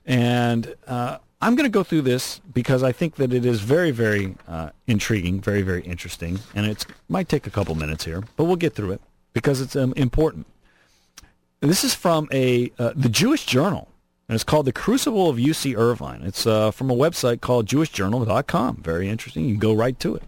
[0.05, 3.91] And uh, I'm going to go through this because I think that it is very,
[3.91, 8.45] very uh, intriguing, very, very interesting, and it might take a couple minutes here, but
[8.45, 9.01] we'll get through it
[9.33, 10.47] because it's um, important.
[11.59, 13.89] This is from a uh, the Jewish Journal,
[14.29, 18.77] and it's called "The Crucible of UC Irvine." It's uh, from a website called JewishJournal.com.
[18.77, 19.43] Very interesting.
[19.43, 20.23] You can go right to it.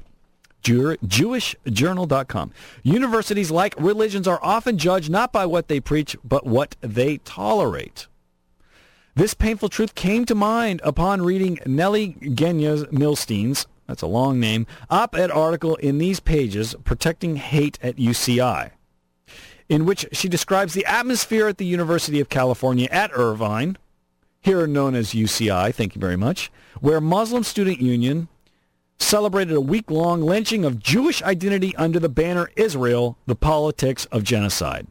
[0.63, 2.51] JewishJournal.com.
[2.84, 8.07] Universities, like religions, are often judged not by what they preach, but what they tolerate.
[9.18, 14.68] This painful truth came to mind upon reading Nellie Genya Milstein's, that's a long name,
[14.89, 18.72] op-ed article in these pages, Protecting Hate at UCI,
[19.70, 23.78] in which she describes the atmosphere at the University of California at Irvine,
[24.41, 26.51] here known as UCI, thank you very much,
[26.82, 28.28] where Muslim Student Union
[28.99, 34.88] celebrated a week-long lynching of Jewish identity under the banner Israel, the politics of genocide.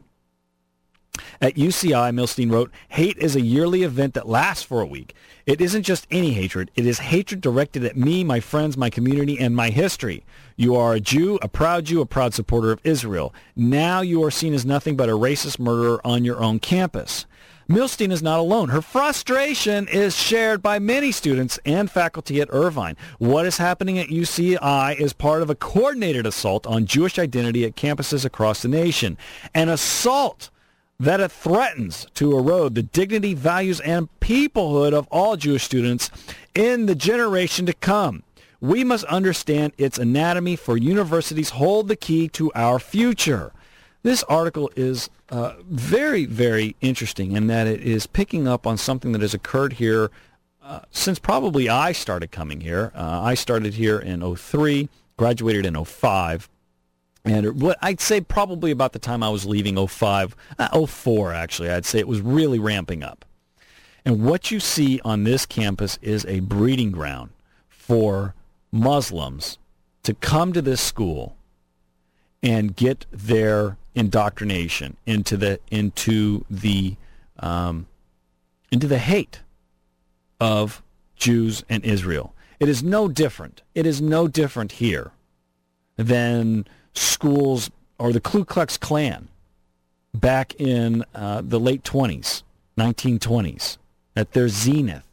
[1.41, 5.13] At UCI, Milstein wrote, Hate is a yearly event that lasts for a week.
[5.45, 6.71] It isn't just any hatred.
[6.75, 10.23] It is hatred directed at me, my friends, my community, and my history.
[10.55, 13.33] You are a Jew, a proud Jew, a proud supporter of Israel.
[13.55, 17.25] Now you are seen as nothing but a racist murderer on your own campus.
[17.69, 18.69] Milstein is not alone.
[18.69, 22.95] Her frustration is shared by many students and faculty at Irvine.
[23.17, 27.75] What is happening at UCI is part of a coordinated assault on Jewish identity at
[27.75, 29.17] campuses across the nation.
[29.55, 30.51] An assault
[30.99, 36.09] that it threatens to erode the dignity, values, and peoplehood of all Jewish students
[36.53, 38.23] in the generation to come.
[38.61, 43.51] We must understand its anatomy for universities hold the key to our future.
[44.03, 49.11] This article is uh, very, very interesting in that it is picking up on something
[49.11, 50.11] that has occurred here
[50.63, 52.91] uh, since probably I started coming here.
[52.95, 56.49] Uh, I started here in 03, graduated in 05.
[57.25, 61.71] And what I'd say probably about the time I was leaving 05, uh, 04 actually,
[61.71, 63.25] I'd say it was really ramping up.
[64.05, 67.31] And what you see on this campus is a breeding ground
[67.67, 68.35] for
[68.71, 69.57] Muslims
[70.03, 71.35] to come to this school
[72.43, 76.95] and get their indoctrination into the into the
[77.39, 77.87] um,
[78.71, 79.41] into the hate
[80.39, 80.83] of
[81.15, 82.35] Jews and Israel.
[82.59, 83.63] It is no different.
[83.73, 85.11] It is no different here
[85.97, 86.67] than
[86.97, 89.27] schools or the Ku Klux Klan
[90.13, 92.43] back in uh, the late 20s,
[92.77, 93.77] 1920s,
[94.15, 95.03] at their zenith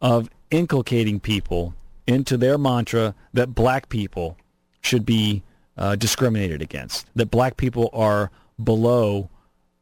[0.00, 1.74] of inculcating people
[2.06, 4.36] into their mantra that black people
[4.80, 5.42] should be
[5.76, 8.30] uh, discriminated against, that black people are
[8.62, 9.28] below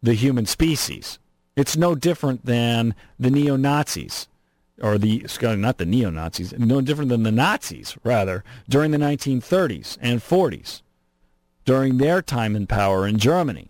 [0.03, 1.19] the human species.
[1.57, 4.29] It's no different than the neo-Nazis,
[4.81, 10.21] or the, not the neo-Nazis, no different than the Nazis, rather, during the 1930s and
[10.21, 10.83] 40s
[11.65, 13.69] during their time in power in Germany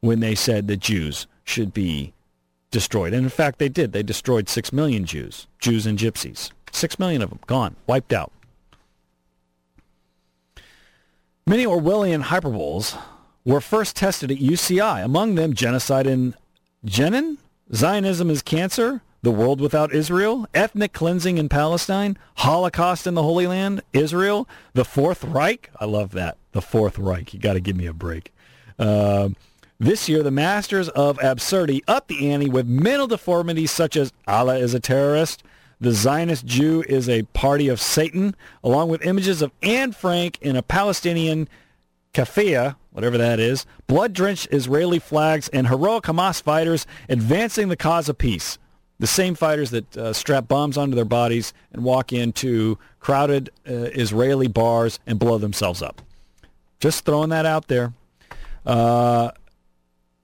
[0.00, 2.12] when they said that Jews should be
[2.70, 3.12] destroyed.
[3.12, 3.92] And in fact, they did.
[3.92, 6.50] They destroyed six million Jews, Jews and gypsies.
[6.72, 8.32] Six million of them gone, wiped out.
[11.46, 13.00] Many Orwellian hyperboles
[13.44, 16.34] were first tested at UCI, among them genocide in
[16.84, 17.38] Jenin,
[17.74, 23.46] Zionism is cancer, the world without Israel, ethnic cleansing in Palestine, Holocaust in the Holy
[23.46, 25.70] Land, Israel, the Fourth Reich.
[25.80, 26.36] I love that.
[26.52, 27.34] The Fourth Reich.
[27.34, 28.32] You got to give me a break.
[28.78, 29.30] Uh,
[29.80, 34.58] this year, the masters of absurdity up the ante with mental deformities such as Allah
[34.58, 35.42] is a terrorist,
[35.80, 40.56] the Zionist Jew is a party of Satan, along with images of Anne Frank in
[40.56, 41.48] a Palestinian
[42.12, 48.18] kafia, whatever that is, blood-drenched Israeli flags, and heroic Hamas fighters advancing the cause of
[48.18, 48.58] peace
[48.98, 53.72] the same fighters that uh, strap bombs onto their bodies and walk into crowded uh,
[53.72, 56.02] Israeli bars and blow themselves up.
[56.80, 57.92] Just throwing that out there.
[58.66, 59.30] Uh,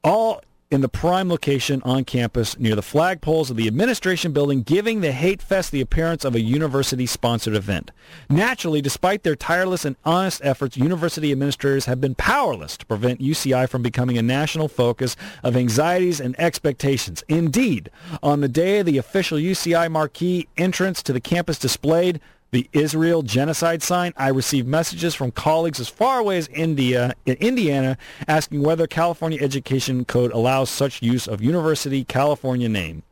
[0.03, 0.43] all
[0.75, 5.13] in the prime location on campus near the flagpoles of the administration building, giving the
[5.13, 7.93] Hate Fest the appearance of a university-sponsored event.
[8.29, 13.69] Naturally, despite their tireless and honest efforts, university administrators have been powerless to prevent UCI
[13.69, 15.15] from becoming a national focus
[15.45, 17.23] of anxieties and expectations.
[17.29, 17.89] Indeed,
[18.21, 22.21] on the day the official UCI marquee entrance to the campus displayed,
[22.55, 27.35] the Israel genocide sign, I received messages from colleagues as far away as India, in
[27.35, 27.99] Indiana
[28.29, 33.03] asking whether California Education Code allows such use of University California name.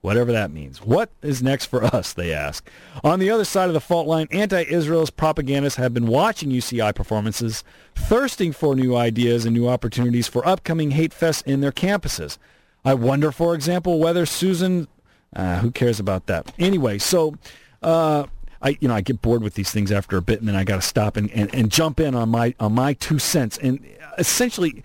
[0.00, 0.80] Whatever that means.
[0.80, 2.66] What is next for us, they ask.
[3.04, 7.64] On the other side of the fault line, anti-Israelist propagandists have been watching UCI performances,
[7.94, 12.38] thirsting for new ideas and new opportunities for upcoming hate fests in their campuses.
[12.84, 14.88] I wonder, for example, whether Susan
[15.36, 16.50] Uh, who cares about that?
[16.58, 17.34] Anyway, so
[17.82, 18.24] uh,
[18.62, 20.64] I you know I get bored with these things after a bit, and then I
[20.64, 23.58] got to stop and, and, and jump in on my on my two cents.
[23.58, 23.84] And
[24.18, 24.82] essentially,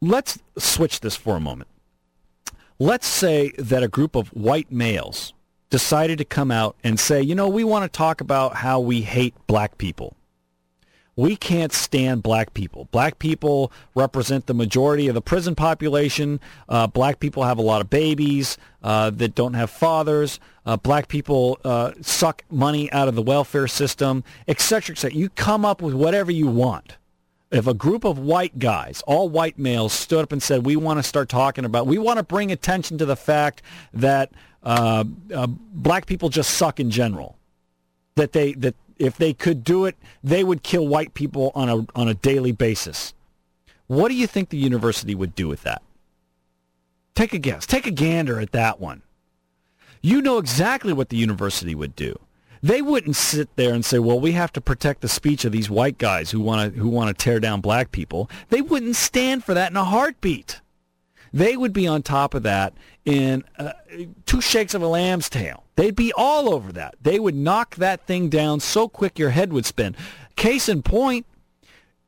[0.00, 1.68] let's switch this for a moment.
[2.78, 5.34] Let's say that a group of white males
[5.68, 9.02] decided to come out and say, you know, we want to talk about how we
[9.02, 10.16] hate black people.
[11.16, 12.88] We can't stand black people.
[12.92, 16.40] Black people represent the majority of the prison population.
[16.68, 20.40] Uh, black people have a lot of babies uh, that don't have fathers.
[20.64, 25.16] Uh, black people uh, suck money out of the welfare system, etc., etc.
[25.16, 26.96] You come up with whatever you want
[27.50, 30.98] if a group of white guys, all white males, stood up and said, "We want
[30.98, 34.30] to start talking about, we want to bring attention to the fact that
[34.62, 35.04] uh,
[35.34, 37.36] uh, black people just suck in general,"
[38.20, 41.86] that they that if they could do it, they would kill white people on a
[41.94, 43.14] on a daily basis.
[43.86, 45.82] What do you think the university would do with that?
[47.14, 47.66] Take a guess.
[47.66, 49.02] Take a gander at that one.
[50.02, 52.18] You know exactly what the university would do.
[52.62, 55.70] They wouldn't sit there and say, "Well, we have to protect the speech of these
[55.70, 59.44] white guys who want to who want to tear down black people." They wouldn't stand
[59.44, 60.60] for that in a heartbeat.
[61.32, 62.74] They would be on top of that
[63.04, 63.72] in uh,
[64.26, 65.64] two shakes of a lamb's tail.
[65.76, 66.96] They'd be all over that.
[67.00, 69.96] They would knock that thing down so quick your head would spin.
[70.36, 71.26] Case in point,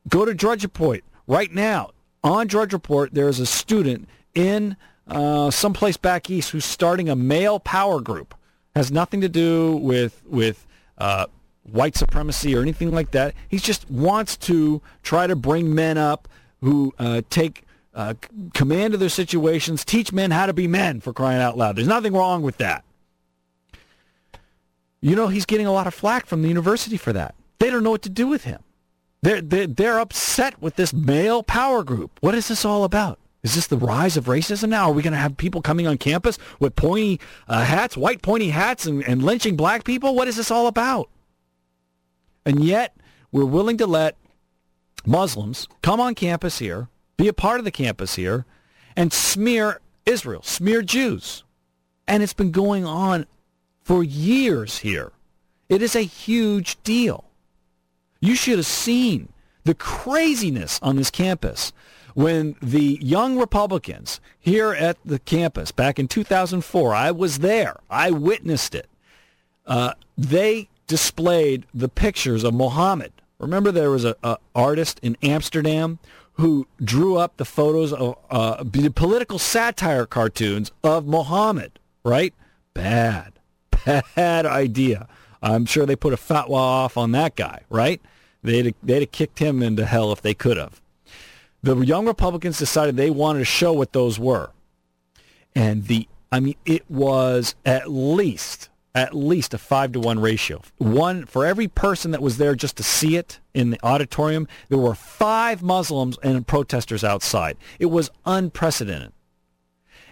[0.07, 1.91] go to Drudge Report right now.
[2.23, 7.15] On Drudge Report, there is a student in uh, someplace back east who's starting a
[7.15, 8.35] male power group
[8.75, 10.65] has nothing to do with with
[10.97, 11.27] uh,
[11.63, 13.33] white supremacy or anything like that.
[13.47, 16.27] He just wants to try to bring men up
[16.61, 17.62] who uh, take
[17.93, 18.15] uh,
[18.53, 21.75] command of their situations, teach men how to be men for crying out loud.
[21.75, 22.83] There's nothing wrong with that.
[25.01, 27.35] You know, he's getting a lot of flack from the university for that.
[27.59, 28.61] They don't know what to do with him.
[29.21, 32.17] They're, they're, they're upset with this male power group.
[32.21, 33.19] What is this all about?
[33.43, 34.89] Is this the rise of racism now?
[34.89, 38.49] Are we going to have people coming on campus with pointy uh, hats, white pointy
[38.49, 40.15] hats, and, and lynching black people?
[40.15, 41.09] What is this all about?
[42.45, 42.95] And yet,
[43.31, 44.17] we're willing to let
[45.05, 46.87] Muslims come on campus here,
[47.17, 48.45] be a part of the campus here,
[48.95, 51.43] and smear Israel, smear Jews.
[52.07, 53.25] And it's been going on
[53.81, 55.11] for years here.
[55.69, 57.25] It is a huge deal.
[58.19, 59.29] You should have seen
[59.63, 61.71] the craziness on this campus
[62.13, 68.11] when the young Republicans here at the campus back in 2004, I was there, I
[68.11, 68.87] witnessed it.
[69.65, 73.13] Uh, they displayed the pictures of Muhammad.
[73.39, 75.99] Remember, there was a, a artist in Amsterdam
[76.33, 78.63] who drew up the photos of uh,
[78.95, 81.79] political satire cartoons of Muhammad.
[82.03, 82.33] Right?
[82.73, 83.33] Bad,
[84.15, 85.07] bad idea.
[85.41, 87.61] I'm sure they put a fatwa off on that guy.
[87.69, 88.01] Right?
[88.41, 90.81] They'd they'd have kicked him into hell if they could have
[91.63, 94.51] the young Republicans decided they wanted to show what those were.
[95.55, 100.61] And the, I mean, it was at least, at least a five to one ratio.
[100.77, 104.77] One, for every person that was there just to see it in the auditorium, there
[104.77, 107.57] were five Muslims and protesters outside.
[107.79, 109.11] It was unprecedented.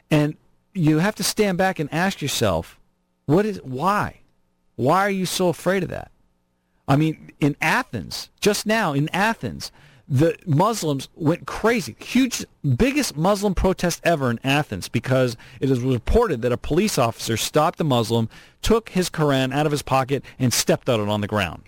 [0.10, 0.36] And
[0.74, 2.80] you have to stand back and ask yourself,
[3.26, 4.22] what is, why?
[4.76, 6.12] Why are you so afraid of that?
[6.88, 9.72] I mean, in Athens, just now in Athens,
[10.12, 11.96] the Muslims went crazy.
[11.98, 12.46] Huge,
[12.76, 17.80] biggest Muslim protest ever in Athens because it is reported that a police officer stopped
[17.80, 18.28] a Muslim,
[18.62, 21.64] took his Quran out of his pocket, and stepped on it on the ground.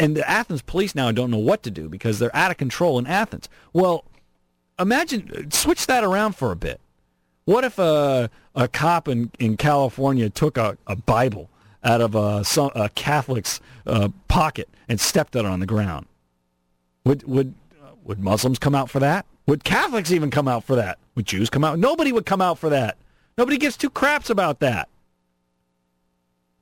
[0.00, 2.98] And the Athens police now don't know what to do because they're out of control
[2.98, 3.48] in Athens.
[3.72, 4.04] Well,
[4.76, 6.80] imagine, switch that around for a bit.
[7.44, 11.50] What if a, a cop in, in California took a, a Bible
[11.84, 16.06] out of a, a Catholic's uh, pocket and stepped on it on the ground?
[17.04, 17.54] Would would
[18.04, 19.26] would Muslims come out for that?
[19.46, 20.98] Would Catholics even come out for that?
[21.14, 21.78] Would Jews come out?
[21.78, 22.96] Nobody would come out for that.
[23.36, 24.88] Nobody gives two craps about that.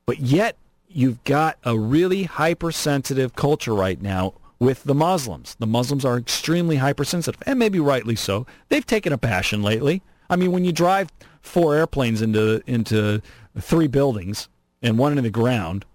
[0.05, 0.55] But yet
[0.87, 5.55] you've got a really hypersensitive culture right now with the Muslims.
[5.59, 8.45] The Muslims are extremely hypersensitive, and maybe rightly so.
[8.69, 10.01] They've taken a passion lately.
[10.29, 11.09] I mean, when you drive
[11.41, 13.21] four airplanes into into
[13.59, 14.49] three buildings
[14.81, 15.85] and one in the ground,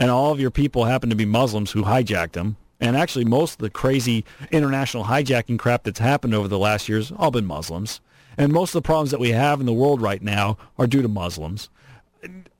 [0.00, 3.54] and all of your people happen to be Muslims who hijacked them, and actually most
[3.54, 8.00] of the crazy international hijacking crap that's happened over the last years all been Muslims.
[8.36, 11.02] And most of the problems that we have in the world right now are due
[11.02, 11.68] to Muslims.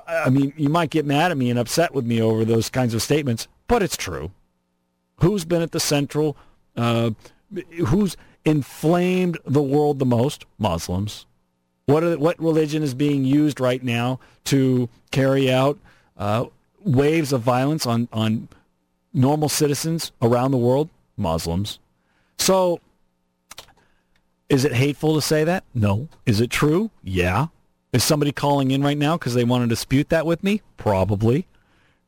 [0.07, 2.95] I mean, you might get mad at me and upset with me over those kinds
[2.95, 4.31] of statements, but it's true.
[5.17, 6.37] Who's been at the central?
[6.77, 7.11] Uh,
[7.87, 10.45] who's inflamed the world the most?
[10.59, 11.27] Muslims.
[11.87, 15.79] What are, what religion is being used right now to carry out
[16.17, 16.47] uh,
[16.81, 18.49] waves of violence on on
[19.15, 20.91] normal citizens around the world?
[21.17, 21.79] Muslims.
[22.39, 22.81] So
[24.49, 25.65] is it hateful to say that?
[25.73, 26.09] No.
[26.27, 26.91] Is it true?
[27.03, 27.47] Yeah.
[27.93, 30.61] Is somebody calling in right now because they want to dispute that with me?
[30.77, 31.47] Probably.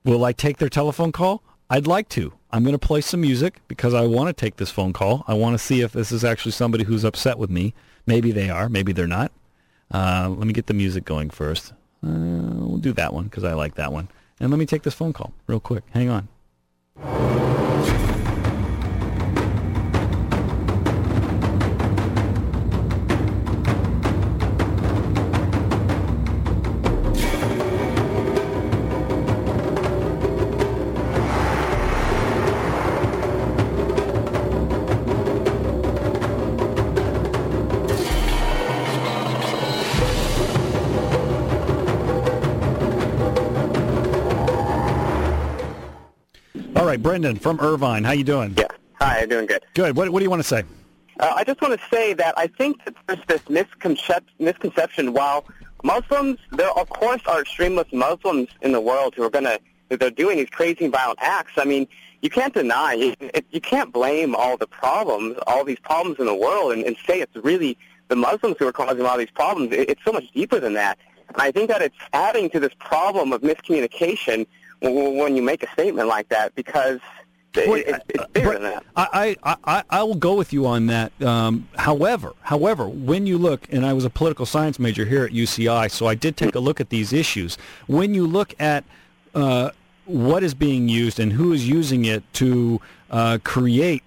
[0.04, 1.42] Will I take their telephone call?
[1.70, 2.32] I'd like to.
[2.50, 5.24] I'm going to play some music because I want to take this phone call.
[5.26, 7.74] I want to see if this is actually somebody who's upset with me.
[8.07, 8.68] Maybe they are.
[8.68, 9.32] Maybe they're not.
[9.92, 11.72] Uh, let me get the music going first.
[12.04, 14.09] Uh, we'll do that one because I like that one.
[14.38, 15.84] And let me take this phone call real quick.
[15.90, 16.28] Hang on.
[17.03, 17.66] All
[46.97, 48.05] right, Brendan from Irvine.
[48.05, 48.55] How you doing?
[48.57, 48.68] Yeah.
[49.01, 49.62] Hi, I'm doing good.
[49.74, 49.97] Good.
[49.97, 50.64] What, what do you want to say?
[51.20, 55.12] Uh, I just want to say that I think that there's this misconcep- misconception.
[55.12, 55.44] While
[55.82, 60.11] Muslims, there of course are extremist Muslims in the world who are going to they're
[60.11, 61.53] doing these crazy violent acts.
[61.57, 61.86] I mean,
[62.20, 66.34] you can't deny it, you can't blame all the problems, all these problems in the
[66.34, 67.78] world, and, and say it's really
[68.09, 69.72] the Muslims who are causing all these problems.
[69.72, 70.99] It, it's so much deeper than that.
[71.28, 74.47] And I think that it's adding to this problem of miscommunication
[74.91, 77.01] when, you make a statement like that because
[77.57, 78.84] Wait, it, it's uh, bigger than that.
[78.97, 81.11] I, I, I, I will go with you on that.
[81.22, 85.32] Um, however, however, when you look, and I was a political science major here at
[85.32, 87.57] UCI, so I did take a look at these issues.
[87.87, 88.84] When you look at
[89.34, 89.70] uh,
[90.05, 92.80] what is being used and who is using it to
[93.11, 94.03] uh, create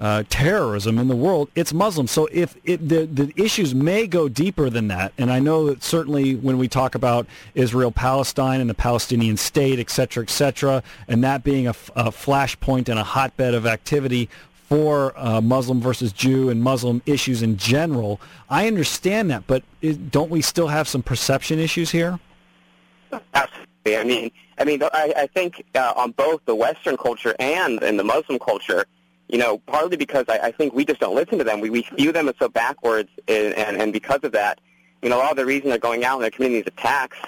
[0.00, 2.10] uh, terrorism in the world, it's Muslims.
[2.10, 5.82] So if it, the the issues may go deeper than that, and I know that
[5.82, 10.82] certainly when we talk about Israel, Palestine, and the Palestinian state, et cetera, et cetera,
[11.06, 14.28] and that being a flashpoint and a hotbed of activity
[14.68, 19.96] for uh, Muslim versus Jew and Muslim issues in general, I understand that, but is,
[19.96, 22.18] don't we still have some perception issues here?
[23.34, 23.96] Absolutely.
[23.96, 27.96] I mean, I mean, I, I think uh, on both the Western culture and in
[27.96, 28.86] the Muslim culture,
[29.28, 31.60] you know, partly because I, I think we just don't listen to them.
[31.60, 34.60] We, we view them as so backwards, and, and, and because of that,
[35.02, 37.18] you know, a lot of the reason they're going out and they're committing these attacks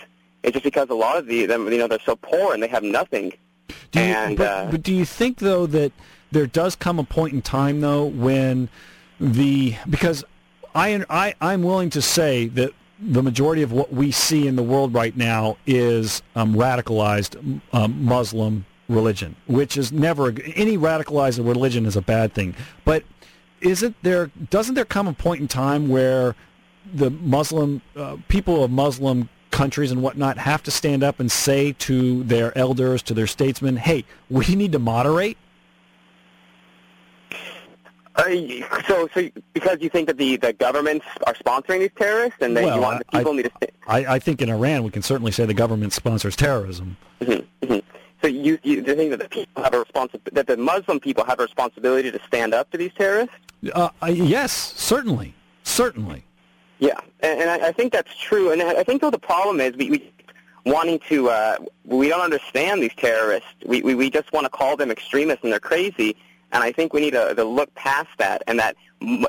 [0.42, 2.68] is just because a lot of the them, you know, they're so poor and they
[2.68, 3.32] have nothing.
[3.90, 5.92] Do you, And, but, uh, but do you think though that
[6.30, 8.68] there does come a point in time though when
[9.20, 10.24] the because
[10.74, 14.62] I I I'm willing to say that the majority of what we see in the
[14.62, 21.86] world right now is um, radicalized um, Muslim religion, which is never any radicalized religion
[21.86, 22.54] is a bad thing.
[22.84, 23.04] But
[23.60, 26.34] isn't there doesn't there come a point in time where
[26.94, 31.72] the Muslim uh, people of Muslim countries and whatnot have to stand up and say
[31.72, 35.38] to their elders, to their statesmen, "Hey, we need to moderate."
[38.14, 38.22] Uh,
[38.88, 42.64] so, so because you think that the, the governments are sponsoring these terrorists, and that
[42.64, 43.68] Well, you want the I- people need to.
[43.86, 46.96] I, I think in Iran we can certainly say the government sponsors terrorism.
[48.22, 51.38] So you you think that the people have a responsi- that the Muslim people have
[51.38, 53.34] a responsibility to stand up to these terrorists?
[53.74, 56.24] Uh, yes, certainly, certainly.
[56.78, 58.52] Yeah, and, and I, I think that's true.
[58.52, 60.12] And I I think though the problem is we, we
[60.64, 63.48] wanting to uh, we don't understand these terrorists.
[63.64, 66.16] We, we we just want to call them extremists and they're crazy.
[66.52, 68.76] And I think we need to, to look past that, and that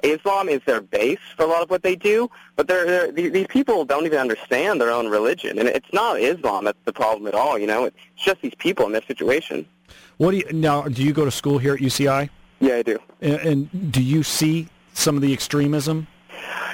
[0.03, 2.29] Islam is their base for a lot of what they do.
[2.55, 6.65] But they're, they're, these people don't even understand their own religion, and it's not Islam
[6.65, 7.57] that's the problem at all.
[7.57, 9.65] You know, it's just these people in their situation.
[10.17, 10.83] What do you now?
[10.83, 12.29] Do you go to school here at UCI?
[12.59, 12.97] Yeah, I do.
[13.21, 16.07] And, and do you see some of the extremism?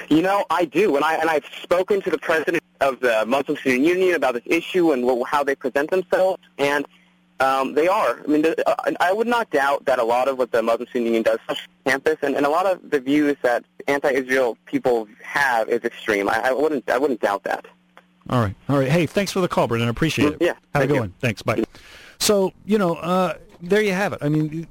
[0.08, 3.56] You know, I do, and I and I've spoken to the president of the Muslim
[3.56, 6.86] Student Union about this issue and how they present themselves, and
[7.44, 8.20] um, they are.
[8.22, 10.88] I mean, the, uh, I would not doubt that a lot of what the Muslim
[10.88, 15.08] Student Union does on campus, and, and a lot of the views that anti-Israel people
[15.22, 16.28] have is extreme.
[16.28, 17.66] I, I wouldn't I wouldn't doubt that.
[18.30, 18.90] All right, all right.
[18.90, 19.88] Hey, thanks for the call, Brendan.
[19.88, 20.38] I appreciate it.
[20.40, 21.00] Yeah, have a thank good you.
[21.00, 21.14] one.
[21.20, 21.42] Thanks.
[21.42, 21.64] Bye.
[22.18, 24.20] So you know, uh, there you have it.
[24.22, 24.66] I mean,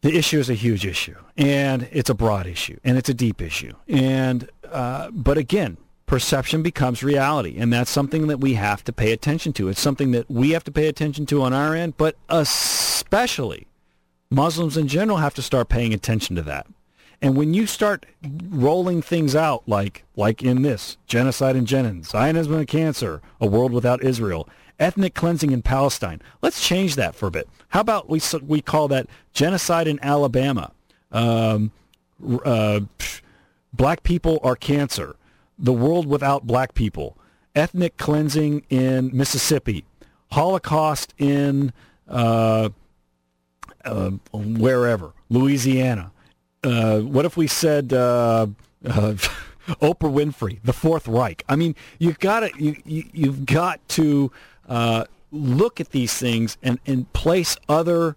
[0.00, 3.42] the issue is a huge issue, and it's a broad issue, and it's a deep
[3.42, 5.76] issue, and uh, but again,
[6.14, 9.66] perception becomes reality, and that's something that we have to pay attention to.
[9.66, 13.66] It's something that we have to pay attention to on our end, but especially
[14.30, 16.68] Muslims in general have to start paying attention to that.
[17.20, 18.06] And when you start
[18.48, 23.72] rolling things out like like in this genocide in Jenin, Zionism and cancer, a world
[23.72, 24.48] without Israel,
[24.78, 27.48] ethnic cleansing in Palestine, let's change that for a bit.
[27.70, 30.70] How about we we call that genocide in Alabama?
[31.10, 31.72] Um,
[32.44, 32.82] uh,
[33.72, 35.16] black people are cancer.
[35.58, 37.16] The world without black people.
[37.54, 39.84] Ethnic cleansing in Mississippi.
[40.32, 41.72] Holocaust in
[42.08, 42.70] uh,
[43.84, 46.10] uh, wherever, Louisiana.
[46.62, 48.46] Uh, what if we said uh,
[48.84, 49.14] uh,
[49.80, 51.42] Oprah Winfrey, the Fourth Reich.
[51.48, 54.30] I mean, you've got to you, you you've got to
[54.68, 58.16] uh, look at these things and and place other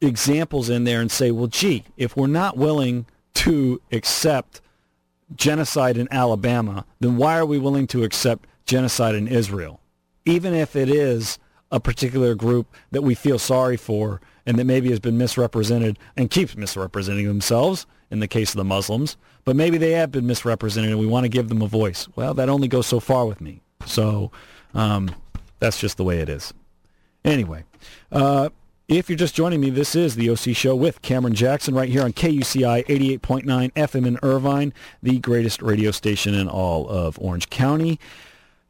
[0.00, 4.60] examples in there and say, well, gee, if we're not willing to accept
[5.36, 9.80] genocide in Alabama, then why are we willing to accept genocide in Israel?
[10.24, 11.38] Even if it is
[11.70, 16.30] a particular group that we feel sorry for and that maybe has been misrepresented and
[16.30, 20.90] keeps misrepresenting themselves in the case of the Muslims, but maybe they have been misrepresented
[20.90, 22.08] and we want to give them a voice.
[22.14, 23.62] Well, that only goes so far with me.
[23.86, 24.30] So
[24.74, 25.14] um,
[25.58, 26.52] that's just the way it is.
[27.24, 27.64] Anyway,
[28.10, 28.50] uh,
[28.88, 32.02] if you're just joining me, this is the OC Show with Cameron Jackson right here
[32.02, 37.98] on KUCI 88.9 FM in Irvine, the greatest radio station in all of Orange County.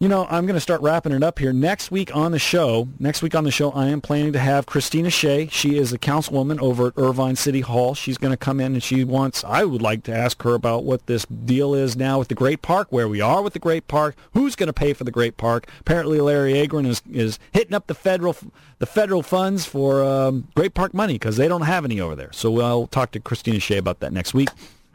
[0.03, 1.53] You know, I'm going to start wrapping it up here.
[1.53, 4.67] Next week on the show, next week on the show, I am planning to have
[4.67, 5.47] Christina Shea.
[5.47, 7.95] She is a councilwoman over at Irvine City Hall.
[7.95, 10.83] She's going to come in and she wants, I would like to ask her about
[10.83, 13.87] what this deal is now with the Great Park, where we are with the Great
[13.87, 15.69] Park, who's going to pay for the Great Park.
[15.79, 18.37] Apparently Larry Agran is, is hitting up the federal
[18.81, 22.33] the federal funds for um, Great Park money because they don't have any over there.
[22.33, 24.49] So I'll talk to Christina Shea about that next week.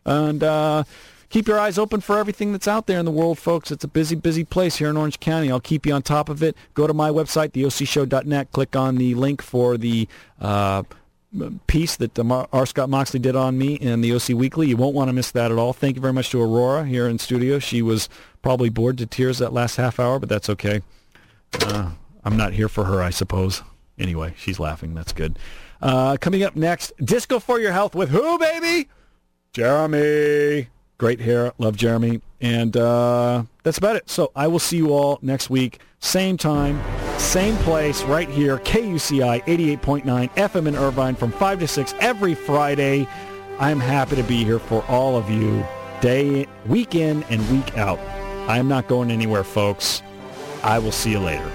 [0.06, 0.84] And, uh,
[1.30, 3.72] keep your eyes open for everything that's out there in the world, folks.
[3.72, 5.52] It's a busy, busy place here in Orange County.
[5.52, 6.56] I'll keep you on top of it.
[6.74, 8.52] Go to my website, theocshow.net.
[8.52, 10.08] Click on the link for the
[10.40, 10.84] uh,
[11.68, 12.18] piece that
[12.52, 12.66] R.
[12.66, 14.68] Scott Moxley did on me in the OC Weekly.
[14.68, 15.74] You won't want to miss that at all.
[15.74, 17.60] Thank you very much to Aurora here in studio.
[17.60, 18.10] She was
[18.42, 20.82] probably bored to tears that last half hour, but that's okay.
[21.62, 21.92] Uh,
[22.24, 23.64] I'm not here for her, I suppose.
[24.00, 24.94] Anyway, she's laughing.
[24.94, 25.38] That's good.
[25.82, 28.90] Uh, coming up next, Disco for Your Health with who, baby?
[29.54, 30.68] Jeremy.
[30.98, 31.54] Great hair.
[31.58, 32.22] Love Jeremy.
[32.42, 34.10] And uh, that's about it.
[34.10, 35.80] So I will see you all next week.
[36.00, 36.80] Same time,
[37.20, 43.08] same place, right here, KUCI 88.9 FM in Irvine from 5 to 6 every Friday.
[43.60, 45.66] I'm happy to be here for all of you,
[46.00, 48.00] day, week in and week out.
[48.48, 50.04] I'm not going anywhere, folks.
[50.64, 51.52] I will see you later.